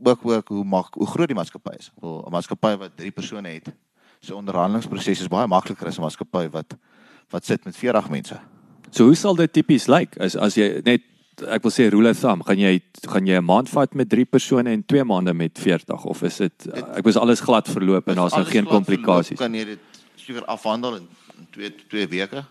ook 0.04 0.20
ook 0.22 0.48
hoe 0.48 0.64
mag 0.64 0.88
hoe 0.92 1.06
groot 1.06 1.26
die 1.26 1.36
maatskappy 1.36 1.74
is. 1.78 1.90
Wel 2.00 2.24
'n 2.26 2.30
maatskappy 2.30 2.76
wat 2.76 2.96
3 2.96 3.10
persone 3.10 3.48
het, 3.48 3.72
so 4.20 4.36
onderhandelingsproses 4.36 5.20
is 5.20 5.28
baie 5.28 5.46
makliker 5.46 5.86
as 5.86 5.98
'n 5.98 6.00
maatskappy 6.00 6.48
wat 6.50 6.76
wat 7.30 7.44
sit 7.44 7.64
met 7.64 7.76
40 7.76 8.08
mense. 8.08 8.40
So 8.90 9.04
hoe 9.04 9.14
sal 9.14 9.34
dit 9.34 9.52
tipies 9.52 9.86
lyk 9.86 10.16
as 10.20 10.36
as 10.36 10.54
jy 10.54 10.80
net 10.84 11.02
ek 11.50 11.62
wil 11.62 11.72
sê 11.72 11.90
rule 11.90 12.10
of 12.10 12.20
thumb, 12.20 12.44
gaan 12.46 12.58
jy 12.58 12.80
gaan 13.10 13.26
jy 13.26 13.36
'n 13.36 13.44
maand 13.44 13.68
vat 13.68 13.94
met 13.94 14.08
3 14.08 14.24
persone 14.24 14.70
en 14.70 14.84
2 14.86 15.04
maande 15.04 15.34
met 15.34 15.58
40 15.58 16.04
of 16.04 16.22
is 16.22 16.36
dit 16.36 16.68
ek 16.94 17.04
was 17.04 17.16
alles 17.16 17.40
glad 17.40 17.68
verloop 17.68 18.08
en 18.08 18.14
daar's 18.14 18.34
nou 18.34 18.44
geen 18.44 18.64
komplikasies. 18.64 19.38
Kan 19.38 19.54
jy 19.54 19.64
dit 19.64 19.78
seker 20.16 20.44
afhandel 20.44 20.96
in 20.96 21.08
2 21.50 21.74
2 21.88 22.08
weke? 22.08 22.44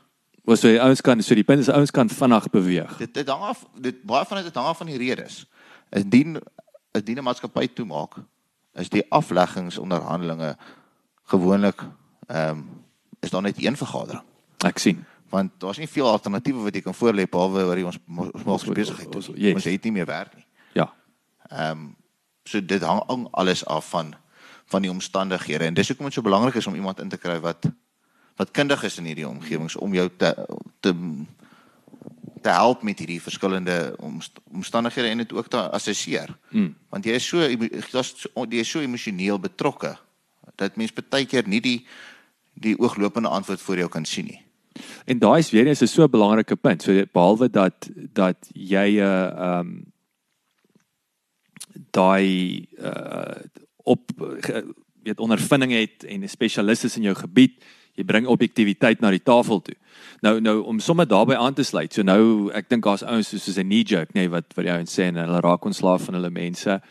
Was 0.44 0.60
so 0.60 0.68
die 0.68 0.82
ouens 0.82 1.02
kan 1.02 1.22
so 1.24 1.36
die 1.36 1.44
punt 1.48 1.64
is 1.64 1.70
ouens 1.72 1.92
kan 1.92 2.10
vinnig 2.10 2.50
beweeg. 2.52 2.98
Dit 2.98 3.14
dit 3.14 3.28
hang 3.28 3.42
af 3.42 3.66
dit 3.80 4.04
baie 4.04 4.26
van 4.28 4.44
dit 4.44 4.56
hang 4.56 4.68
af 4.68 4.78
van 4.78 4.90
die 4.92 4.98
redes. 4.98 5.46
Is 5.90 6.04
dien 6.06 6.40
is 6.92 7.04
dien 7.04 7.18
'n 7.18 7.24
maatskappy 7.24 7.68
toemaak 7.74 8.20
is 8.74 8.90
die 8.90 9.06
afleggingsonderhandelinge 9.10 10.58
gewoonlik 11.24 11.82
ehm 12.28 12.50
um, 12.50 12.70
is 13.20 13.30
daar 13.30 13.42
net 13.42 13.64
een 13.64 13.78
vergadering. 13.78 14.24
Ek 14.66 14.78
sien. 14.78 15.06
Want 15.30 15.52
daar's 15.58 15.78
nie 15.78 15.88
veel 15.88 16.08
alternatiewe 16.08 16.64
wat 16.64 16.76
jy 16.76 16.82
kan 16.82 16.96
voorlê 16.96 17.24
behalwe 17.30 17.64
oor 17.64 17.84
ons 17.86 18.00
ons 18.08 18.44
maatskappy 18.44 18.82
besigheid 18.82 19.12
toe. 19.12 19.22
Yes. 19.36 19.54
Ons 19.54 19.64
het 19.64 19.84
nie 19.84 19.92
meer 19.92 20.06
werk 20.06 20.36
nie. 20.36 20.46
Ja. 20.74 20.94
Ehm 21.50 21.72
um, 21.72 21.96
so 22.44 22.66
dit 22.66 22.82
hang 22.82 23.28
alles 23.32 23.66
af 23.66 23.90
van 23.90 24.16
van 24.66 24.82
die 24.82 24.92
omstandighede 24.92 25.66
en 25.66 25.74
dis 25.74 25.88
hoekom 25.88 26.06
dit 26.06 26.14
so 26.14 26.22
belangrik 26.22 26.56
is 26.56 26.68
om 26.68 26.76
iemand 26.76 27.00
in 27.00 27.10
te 27.10 27.18
kry 27.18 27.40
wat 27.40 27.70
wat 28.36 28.52
kundig 28.52 28.84
is 28.84 28.98
in 28.98 29.06
hierdie 29.06 29.28
omgewings 29.28 29.76
om 29.76 29.94
jou 29.94 30.10
te 30.18 30.34
te 30.80 30.94
te 32.44 32.50
help 32.50 32.82
met 32.84 33.00
hierdie 33.00 33.22
verskillende 33.22 33.96
omstandighede 34.52 35.08
en 35.08 35.18
dit 35.18 35.34
ook 35.34 35.48
te 35.48 35.62
assesseer. 35.72 36.34
Hmm. 36.50 36.74
Want 36.90 37.06
jy 37.06 37.16
is 37.16 37.28
so 37.28 37.40
jy 37.40 38.60
is 38.60 38.70
so 38.70 38.84
emosioneel 38.84 39.40
betrokke 39.40 39.96
dat 40.60 40.76
mens 40.76 40.94
baie 40.94 41.26
keer 41.26 41.48
nie 41.48 41.62
die 41.62 41.80
die 42.54 42.76
ooglopende 42.78 43.32
antwoord 43.34 43.62
voor 43.62 43.78
jou 43.78 43.90
kan 43.90 44.06
sien 44.06 44.28
nie. 44.30 44.42
En 45.06 45.20
daai 45.20 45.40
is 45.40 45.52
weer 45.52 45.68
eens 45.68 45.82
'n 45.82 45.88
so 45.88 46.08
belangrike 46.08 46.56
punt. 46.56 46.82
So 46.82 47.06
behalwe 47.12 47.50
dat 47.50 47.90
dat 48.14 48.38
jy 48.54 48.88
'n 48.90 48.98
uh, 48.98 49.26
ehm 49.26 49.60
um, 49.60 49.94
daai 51.92 52.68
uh, 52.78 53.42
op 53.84 54.12
weet 55.04 55.20
ondervinding 55.20 55.72
het 55.72 56.04
en 56.04 56.24
'n 56.24 56.30
spesialis 56.30 56.84
is 56.84 56.96
in 56.96 57.02
jou 57.02 57.16
gebied, 57.16 57.64
jy 57.98 58.04
bring 58.04 58.28
objektiviteit 58.28 59.02
na 59.02 59.12
die 59.14 59.24
tafel 59.24 59.62
toe. 59.62 59.76
Nou 60.26 60.40
nou 60.42 60.62
om 60.70 60.80
sommer 60.80 61.08
daarbey 61.08 61.38
aan 61.38 61.54
te 61.54 61.64
sluit. 61.64 61.94
So 61.94 62.04
nou 62.04 62.52
ek 62.56 62.70
dink 62.70 62.84
daar's 62.84 63.04
ouens 63.04 63.30
soos 63.30 63.58
'n 63.58 63.68
knee 63.68 63.84
jerk, 63.84 64.14
nee, 64.14 64.30
wat 64.30 64.54
wat 64.56 64.66
die 64.66 64.74
ouens 64.74 64.94
sê 64.94 65.04
en 65.08 65.16
hulle 65.16 65.42
raak 65.42 65.66
ontslaaf 65.66 66.06
van 66.06 66.16
hulle 66.16 66.30
mense. 66.30 66.82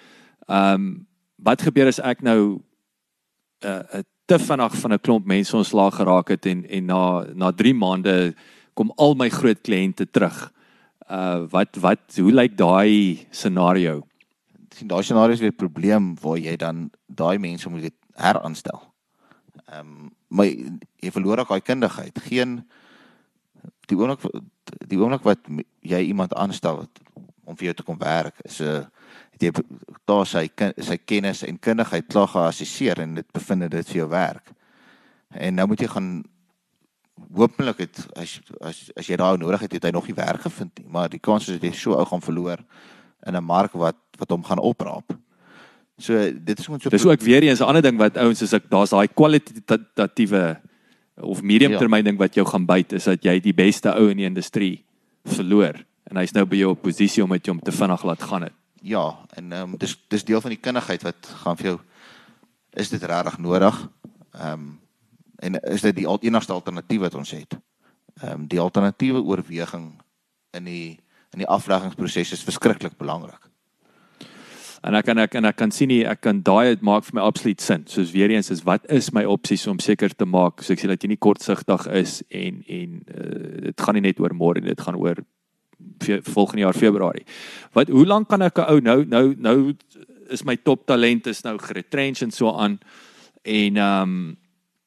Ehm 0.48 0.74
um, 0.74 1.06
wat 1.42 1.62
gebeur 1.62 1.88
as 1.88 1.98
ek 1.98 2.22
nou 2.22 2.60
'n 3.62 3.66
uh, 3.66 3.98
'n 3.98 4.04
te 4.26 4.38
vinnig 4.38 4.74
van 4.80 4.92
'n 4.92 4.98
klomp 4.98 5.26
mense 5.26 5.56
ontslaag 5.56 5.94
geraak 5.94 6.28
het 6.28 6.46
en 6.46 6.64
en 6.68 6.86
na 6.86 7.26
na 7.34 7.52
3 7.52 7.74
maande 7.74 8.34
kom 8.74 8.92
al 8.96 9.14
my 9.14 9.28
groot 9.28 9.60
kliënte 9.60 10.10
terug. 10.10 10.52
Uh 11.10 11.44
wat 11.50 11.76
wat 11.76 12.16
hoe 12.16 12.32
lyk 12.32 12.56
daai 12.56 13.26
scenario? 13.30 14.02
sien 14.74 14.88
daai 14.88 15.02
scenario 15.02 15.32
is 15.32 15.40
weer 15.40 15.52
'n 15.52 15.62
probleem 15.64 16.14
waar 16.20 16.38
jy 16.38 16.56
dan 16.56 16.90
daai 17.06 17.38
mense 17.38 17.68
moet 17.68 17.92
heraanstel. 18.14 18.80
Ehm 19.66 19.80
um, 19.80 20.10
my 20.32 20.48
jy 21.02 21.12
verloor 21.12 21.42
ook 21.42 21.52
daai 21.52 21.66
kundigheid. 21.66 22.18
Geen 22.28 22.62
die 23.90 23.98
oomblik 23.98 24.24
die 24.88 24.98
oomblik 24.98 25.24
wat 25.26 25.46
jy 25.84 26.00
iemand 26.08 26.34
aanstel 26.38 26.86
om 27.44 27.56
vir 27.58 27.70
jou 27.70 27.74
te 27.78 27.86
kom 27.86 27.98
werk 28.00 28.40
is 28.48 28.60
'n 28.60 28.64
uh, 28.64 28.84
jy 29.42 29.50
daar 30.06 30.26
sy 30.26 30.48
sy 30.78 30.96
kennis 30.96 31.42
en 31.42 31.58
kundigheid 31.58 32.06
klaar 32.06 32.28
geassesseer 32.28 33.00
en 33.02 33.14
dit 33.14 33.32
bevind 33.32 33.70
dit 33.70 33.88
vir 33.88 33.96
jou 33.96 34.08
werk. 34.08 34.52
En 35.30 35.54
nou 35.54 35.66
moet 35.66 35.80
jy 35.80 35.88
gaan 35.88 36.24
hopelik 37.34 37.78
het 37.78 38.06
as 38.16 38.40
as 38.60 38.90
as 38.96 39.08
jy 39.08 39.16
daai 39.16 39.38
nodig 39.38 39.60
het, 39.60 39.72
het 39.72 39.84
hy 39.84 39.90
nog 39.90 40.06
nie 40.06 40.14
werk 40.14 40.40
gevind 40.40 40.78
nie, 40.78 40.88
maar 40.88 41.08
die 41.08 41.20
kans 41.20 41.48
is 41.48 41.58
dat 41.58 41.70
jy 41.70 41.74
so 41.76 41.96
ou 41.98 42.06
gaan 42.06 42.22
verloor 42.22 42.64
in 43.26 43.36
'n 43.36 43.44
mark 43.44 43.72
wat 43.72 43.96
wat 44.18 44.30
hom 44.30 44.44
gaan 44.44 44.58
opraap. 44.58 45.12
So 45.98 46.14
dit 46.32 46.58
is 46.58 46.68
moet 46.68 46.82
so 46.82 46.90
Dis 46.90 47.04
ook 47.04 47.20
weer 47.20 47.42
eens 47.42 47.60
'n 47.60 47.68
ander 47.68 47.82
ding 47.82 47.98
wat 47.98 48.16
ouens 48.16 48.38
soos 48.38 48.52
ek 48.52 48.70
daar's 48.70 48.90
daai 48.90 49.08
kwalitatiewe 49.08 50.60
of 51.14 51.42
medium 51.42 51.76
termyn 51.78 52.04
ja. 52.04 52.10
ding 52.10 52.18
wat 52.18 52.34
jou 52.34 52.46
gaan 52.46 52.66
byt 52.66 52.92
is 52.92 53.04
dat 53.04 53.24
jy 53.24 53.40
die 53.40 53.54
beste 53.54 53.92
ou 53.92 54.08
in 54.10 54.16
die 54.16 54.26
industrie 54.26 54.84
verloor 55.24 55.76
en 56.10 56.16
hy's 56.16 56.32
nou 56.32 56.44
by 56.48 56.56
jou 56.56 56.72
op 56.74 56.82
posisie 56.82 57.22
om 57.22 57.28
met 57.28 57.44
jou 57.44 57.56
om 57.56 57.62
te 57.62 57.72
vinnig 57.72 58.02
laat 58.04 58.22
gaan 58.22 58.42
het. 58.42 58.54
Ja, 58.82 59.18
en 59.36 59.52
ehm 59.52 59.72
um, 59.72 59.78
dis 59.78 59.96
dis 60.08 60.24
deel 60.24 60.40
van 60.40 60.50
die 60.50 60.60
kundigheid 60.60 61.02
wat 61.02 61.28
gaan 61.44 61.56
vir 61.56 61.66
jou 61.66 61.78
is 62.72 62.88
dit 62.88 63.02
regtig 63.02 63.38
nodig? 63.38 63.88
Ehm 64.32 64.52
um, 64.52 64.80
en 65.42 65.58
is 65.74 65.82
dit 65.82 65.96
die 65.96 66.06
enigste 66.06 66.52
alternatief 66.52 67.00
wat 67.00 67.14
ons 67.14 67.30
het? 67.30 67.58
Ehm 68.22 68.32
um, 68.32 68.46
die 68.46 68.60
alternatiewe 68.60 69.22
oorweging 69.22 70.02
in 70.50 70.64
die 70.64 70.98
in 71.32 71.38
die 71.38 71.48
afleggingsproses 71.48 72.32
is 72.32 72.44
verskriklik 72.44 72.96
belangrik. 72.98 73.48
En 74.82 74.96
ek 74.98 75.06
kan 75.06 75.18
ek 75.22 75.36
en 75.38 75.46
ek 75.46 75.56
kan 75.60 75.70
sien 75.70 75.88
nie 75.92 76.02
ek 76.08 76.24
kan 76.26 76.40
daai 76.42 76.74
dit 76.74 76.82
maak 76.82 77.04
vir 77.06 77.20
my 77.20 77.26
absoluut 77.26 77.60
sin. 77.62 77.84
Soos 77.86 78.10
weer 78.14 78.32
eens 78.34 78.50
is 78.50 78.64
wat 78.66 78.86
is 78.90 79.12
my 79.14 79.22
opsies 79.24 79.66
om 79.70 79.78
seker 79.78 80.10
te 80.10 80.26
maak 80.26 80.62
so 80.62 80.74
ek 80.74 80.82
sê 80.82 80.90
dat 80.90 81.04
jy 81.04 81.12
nie 81.12 81.22
kortsigtig 81.22 81.86
is 82.00 82.22
en 82.30 82.64
en 82.66 82.98
uh, 83.06 83.68
dit 83.68 83.84
gaan 83.86 83.98
nie 83.98 84.08
net 84.08 84.20
oor 84.22 84.34
môre 84.34 84.64
dit 84.64 84.80
gaan 84.80 84.98
oor 84.98 85.22
volgende 86.02 86.64
jaar 86.64 86.78
Februarie. 86.78 87.24
Wat 87.74 87.90
hoe 87.90 88.06
lank 88.06 88.28
kan 88.28 88.42
ek 88.42 88.58
'n 88.58 88.70
ou 88.70 88.80
nou 88.80 89.04
nou 89.04 89.34
nou 89.38 89.74
is 90.30 90.44
my 90.44 90.56
top 90.56 90.86
talent 90.86 91.26
is 91.26 91.42
nou 91.44 91.58
geretrench 91.58 92.22
en 92.22 92.30
so 92.30 92.50
aan 92.50 92.78
en 93.42 93.76
ehm 93.76 94.02
um, 94.02 94.36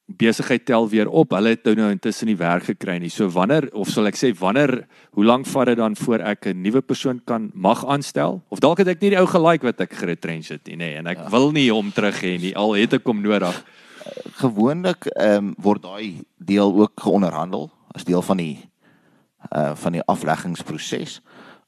besigheid 0.05 0.65
tel 0.65 0.89
weer 0.89 1.09
op. 1.09 1.33
Hulle 1.33 1.55
het 1.55 1.65
nou 1.77 1.89
intussen 1.89 2.29
nie 2.29 2.37
werk 2.37 2.69
gekry 2.69 2.97
nie. 3.01 3.09
So 3.09 3.29
wanneer 3.33 3.67
of 3.73 3.89
sal 3.89 4.05
ek 4.09 4.17
sê 4.19 4.31
wanneer 4.37 4.85
hoe 5.17 5.25
lank 5.25 5.47
vat 5.49 5.71
dit 5.71 5.77
dan 5.77 5.95
voor 5.95 6.19
ek 6.19 6.45
'n 6.47 6.61
nuwe 6.61 6.81
persoon 6.81 7.21
kan 7.25 7.51
mag 7.53 7.85
aanstel? 7.85 8.41
Of 8.49 8.59
dalk 8.59 8.77
het 8.77 8.87
ek 8.87 9.01
nie 9.01 9.09
die 9.09 9.19
ou 9.19 9.25
gelike 9.25 9.63
wat 9.63 9.81
ek 9.81 9.93
geretrench 9.93 10.47
het 10.49 10.67
nie, 10.67 10.75
nê, 10.75 10.77
nee, 10.77 10.95
en 10.97 11.07
ek 11.07 11.17
ja. 11.17 11.29
wil 11.29 11.51
nie 11.51 11.71
hom 11.71 11.91
terug 11.91 12.21
hê 12.21 12.39
nie. 12.39 12.55
Al 12.55 12.75
het 12.75 12.93
ek 12.93 13.05
hom 13.05 13.21
nodig. 13.21 13.65
Gewoonlik 14.37 15.05
ehm 15.15 15.37
um, 15.37 15.55
word 15.57 15.81
daai 15.81 16.21
deel 16.37 16.73
ook 16.73 16.93
geonderhandel 17.01 17.71
as 17.95 18.03
deel 18.03 18.21
van 18.21 18.37
die 18.37 18.69
uh 19.51 19.75
van 19.75 19.91
die 19.91 20.05
afleggingsproses. 20.05 21.21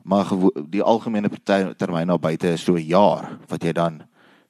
Maar 0.03 0.25
die 0.69 0.83
algemene 0.83 1.29
termyn 1.77 2.07
na 2.07 2.17
buite 2.17 2.47
is 2.47 2.63
so 2.63 2.75
'n 2.75 2.85
jaar 2.85 3.39
wat 3.47 3.63
jy 3.63 3.73
dan 3.73 4.03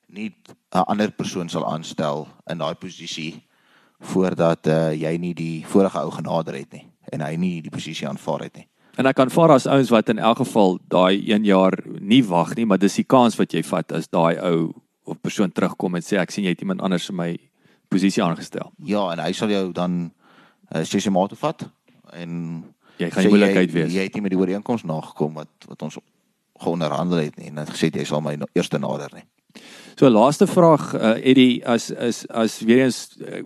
nie 0.07 0.35
'n 0.75 0.83
ander 0.87 1.11
persoon 1.11 1.49
sal 1.49 1.65
aanstel 1.65 2.27
in 2.49 2.57
daai 2.57 2.75
posisie 2.75 3.46
voordat 3.99 4.67
uh, 4.67 4.93
jy 4.93 5.17
nie 5.17 5.33
die 5.33 5.65
vorige 5.65 5.99
ou 5.99 6.11
genader 6.13 6.57
het 6.57 6.73
nie 6.73 6.85
en 7.13 7.23
hy 7.23 7.35
nie 7.39 7.61
die 7.63 7.71
posisie 7.71 8.07
aanvaar 8.07 8.47
het 8.47 8.59
nie. 8.59 8.67
En 8.97 9.05
ek 9.05 9.15
kan 9.15 9.29
vaar 9.31 9.53
as 9.55 9.67
ouens 9.69 9.91
wat 9.93 10.09
in 10.09 10.19
elk 10.19 10.41
geval 10.41 10.79
daai 10.89 11.21
1 11.21 11.45
jaar 11.45 11.77
nie 11.85 12.23
wag 12.25 12.55
nie, 12.57 12.65
maar 12.65 12.81
dis 12.81 12.97
die 12.97 13.05
kans 13.05 13.37
wat 13.37 13.53
jy 13.53 13.61
vat 13.63 13.93
as 13.95 14.09
daai 14.09 14.37
ou 14.41 14.73
of 15.07 15.19
persoon 15.21 15.53
terugkom 15.53 15.95
en 15.95 16.03
sê 16.03 16.17
ek 16.19 16.33
sien 16.33 16.47
jy 16.47 16.55
het 16.55 16.63
iemand 16.65 16.81
anders 16.83 17.07
in 17.09 17.15
my 17.15 17.29
posisie 17.87 18.23
aangestel. 18.23 18.73
Ja, 18.83 19.05
en 19.13 19.21
hy 19.23 19.31
sal 19.37 19.53
jou 19.53 19.69
dan 19.75 19.99
uh, 20.73 20.83
sê 20.83 20.99
sy 20.99 21.13
maat 21.13 21.37
vat 21.39 21.63
en 22.17 22.33
jy 22.97 23.11
gaan 23.13 23.29
moeilikheid 23.31 23.71
wees. 23.71 23.93
Jy 23.95 24.09
het 24.09 24.17
nie 24.17 24.25
met 24.25 24.33
die 24.33 24.41
ooreenkoms 24.41 24.83
nagekom 24.89 25.37
wat 25.39 25.69
wat 25.69 25.87
ons 25.87 26.01
geonderhandel 26.57 27.21
het 27.21 27.37
nie 27.37 27.51
en 27.53 27.61
het 27.61 27.71
gesê 27.71 27.91
jy 27.93 28.05
sal 28.07 28.23
my 28.25 28.35
eerste 28.57 28.81
nader 28.81 29.13
nie. 29.13 29.27
So 29.97 30.09
laaste 30.09 30.45
vraag 30.45 30.91
uh, 30.93 31.15
Eddie 31.25 31.65
as 31.65 31.89
is 31.89 32.27
as 32.29 32.59
weer 32.61 32.83
eens 32.83 33.17
uh, 33.17 33.39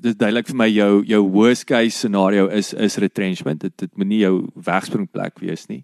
dit 0.00 0.16
duidelik 0.16 0.46
vir 0.48 0.56
my 0.56 0.68
jou 0.72 1.02
jou 1.04 1.18
worst 1.28 1.66
case 1.68 1.98
scenario 1.98 2.46
is 2.48 2.72
is 2.72 2.96
retrenchment. 3.04 3.60
Dit 3.60 3.74
dit 3.82 3.98
moenie 4.00 4.22
jou 4.22 4.48
wegspringplek 4.54 5.42
wees 5.44 5.66
nie. 5.68 5.82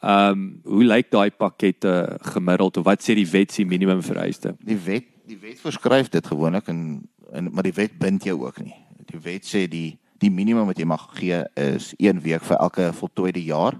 Ehm 0.00 0.34
um, 0.34 0.42
hoe 0.66 0.88
lyk 0.90 1.12
daai 1.14 1.30
pakkette 1.30 1.94
gemiddeld 2.34 2.82
of 2.82 2.88
wat 2.90 3.06
sê 3.06 3.14
die 3.14 3.28
wet 3.30 3.54
se 3.54 3.62
minimum 3.64 4.02
vereiste? 4.02 4.56
Die 4.58 4.80
wet 4.88 5.06
die 5.30 5.38
wet 5.38 5.62
voorskryf 5.62 6.10
dit 6.10 6.26
gewoonlik 6.26 6.66
en, 6.74 7.04
en 7.30 7.52
maar 7.54 7.70
die 7.70 7.78
wet 7.78 7.94
bind 8.02 8.26
jou 8.26 8.40
ook 8.42 8.58
nie. 8.58 8.74
Die 9.06 9.22
wet 9.22 9.46
sê 9.46 9.68
die 9.70 10.00
die 10.18 10.34
minimum 10.34 10.66
wat 10.66 10.82
jy 10.82 10.90
mag 10.90 11.06
gee 11.14 11.44
is 11.54 11.92
1 12.02 12.26
week 12.26 12.42
vir 12.42 12.58
elke 12.58 12.90
voltooide 12.90 13.46
jaar 13.46 13.78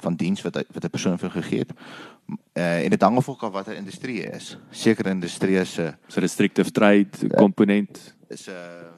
van 0.00 0.16
diens 0.16 0.40
wat 0.42 0.56
wat 0.56 0.84
'n 0.84 0.90
persoon 0.96 1.18
vir 1.18 1.30
gegee 1.30 1.58
het. 1.58 1.72
Uh, 2.52 2.84
en 2.84 2.90
dit 2.90 3.02
hang 3.02 3.16
af 3.16 3.24
van 3.24 3.50
watter 3.50 3.76
industrie 3.76 4.22
is. 4.22 4.56
Sekere 4.70 5.10
industrieë 5.10 5.64
se 5.64 5.94
so 6.06 6.20
restrictive 6.20 6.70
trade 6.70 7.28
komponent 7.36 8.14
is 8.28 8.48
'n 8.48 8.52
uh, 8.52 8.90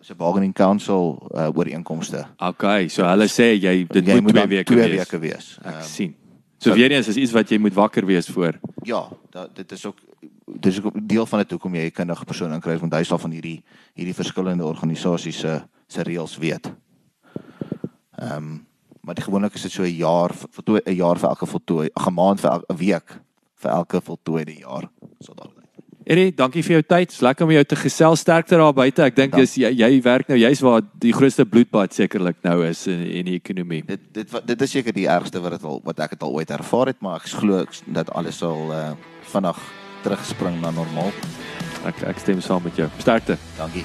is 0.00 0.10
'n 0.10 0.16
bargaining 0.16 0.54
council 0.54 1.30
uh, 1.34 1.48
ooreenkomste. 1.54 2.26
Okay, 2.36 2.88
so 2.88 3.04
hulle 3.04 3.26
sê 3.26 3.54
jy 3.58 3.86
dit 3.86 4.06
jy 4.06 4.20
moet 4.20 4.34
2 4.34 4.46
weke 4.46 4.74
wees. 4.74 4.86
2 4.86 4.98
weke 4.98 5.18
wees. 5.18 5.58
Ek 5.64 5.74
um, 5.74 5.82
sien. 5.82 6.14
So, 6.58 6.70
so 6.70 6.74
weer 6.74 6.90
eens 6.90 7.08
is 7.08 7.16
iets 7.16 7.32
wat 7.32 7.50
jy 7.50 7.58
moet 7.58 7.74
wakker 7.74 8.06
wees 8.06 8.28
voor. 8.28 8.58
Ja, 8.82 9.08
dat 9.30 9.56
dit 9.56 9.72
is 9.72 9.86
ook 9.86 9.98
dit 10.46 10.72
is 10.72 10.82
ook 10.82 11.08
deel 11.08 11.26
van 11.26 11.38
dit 11.38 11.50
hoekom 11.50 11.74
jy 11.74 11.84
'n 11.86 11.90
kundige 11.90 12.24
persoon 12.24 12.52
inkry 12.52 12.78
want 12.78 12.94
hy 12.94 13.02
sal 13.02 13.18
van 13.18 13.30
hierdie 13.30 13.62
hierdie 13.94 14.14
verskillende 14.14 14.64
organisasies 14.64 15.38
se 15.38 15.62
se 15.86 16.02
reëls 16.02 16.38
weet. 16.38 16.72
Ehm 18.18 18.36
um, 18.36 18.67
maar 19.08 19.16
die 19.16 19.24
gewoonlik 19.24 19.54
is 19.56 19.64
dit 19.64 19.72
so 19.72 19.82
'n 19.82 19.96
jaar 19.96 20.34
vir 20.34 20.82
'n 20.84 20.94
jaar 20.94 21.18
vir 21.18 21.28
elke 21.28 21.46
voltooi, 21.46 21.88
'n 21.88 22.12
maand 22.12 22.40
vir 22.40 22.60
'n 22.68 22.76
week 22.76 23.20
vir 23.56 23.70
elke 23.70 24.00
voltooide 24.00 24.58
jaar. 24.58 24.88
So 25.20 25.32
daar. 25.34 25.48
Erie, 26.04 26.32
dankie 26.32 26.62
vir 26.62 26.78
jou 26.78 26.82
tyd. 26.82 27.10
Dis 27.10 27.20
lekker 27.20 27.44
om 27.44 27.50
jou 27.52 27.64
te 27.64 27.76
gesels 27.76 28.20
sterkte 28.20 28.56
daar 28.56 28.72
buite. 28.72 29.02
Ek 29.02 29.16
dink 29.16 29.34
dis 29.36 29.54
jy, 29.60 29.68
jy 29.76 30.02
werk 30.02 30.28
nou 30.28 30.38
juist 30.38 30.64
waar 30.64 30.82
die 31.00 31.12
grootste 31.12 31.44
bloedbad 31.44 31.92
sekerlik 31.92 32.36
nou 32.42 32.64
is 32.64 32.86
in 32.86 33.04
in 33.04 33.24
die 33.24 33.36
ekonomie. 33.36 33.82
Dit 33.84 34.00
dit 34.12 34.46
dit 34.46 34.62
is 34.62 34.70
seker 34.70 34.92
die 34.92 35.06
ergste 35.06 35.40
wat 35.40 35.50
dit 35.50 35.64
al 35.64 35.80
wat 35.84 36.00
ek 36.00 36.10
het 36.10 36.22
al 36.22 36.32
ooit 36.32 36.50
ervaar 36.50 36.86
het, 36.86 37.00
maar 37.00 37.16
ek 37.16 37.28
glo 37.28 37.64
dat 37.86 38.10
alles 38.10 38.38
sal 38.38 38.72
uh, 38.72 38.92
vinnig 39.34 39.58
terugspring 40.02 40.60
na 40.60 40.70
normaal. 40.70 41.12
Ek 41.84 42.02
ek 42.02 42.18
stem 42.18 42.40
saam 42.40 42.62
met 42.62 42.76
jou. 42.76 42.88
Sterkte. 42.98 43.36
Dankie. 43.58 43.84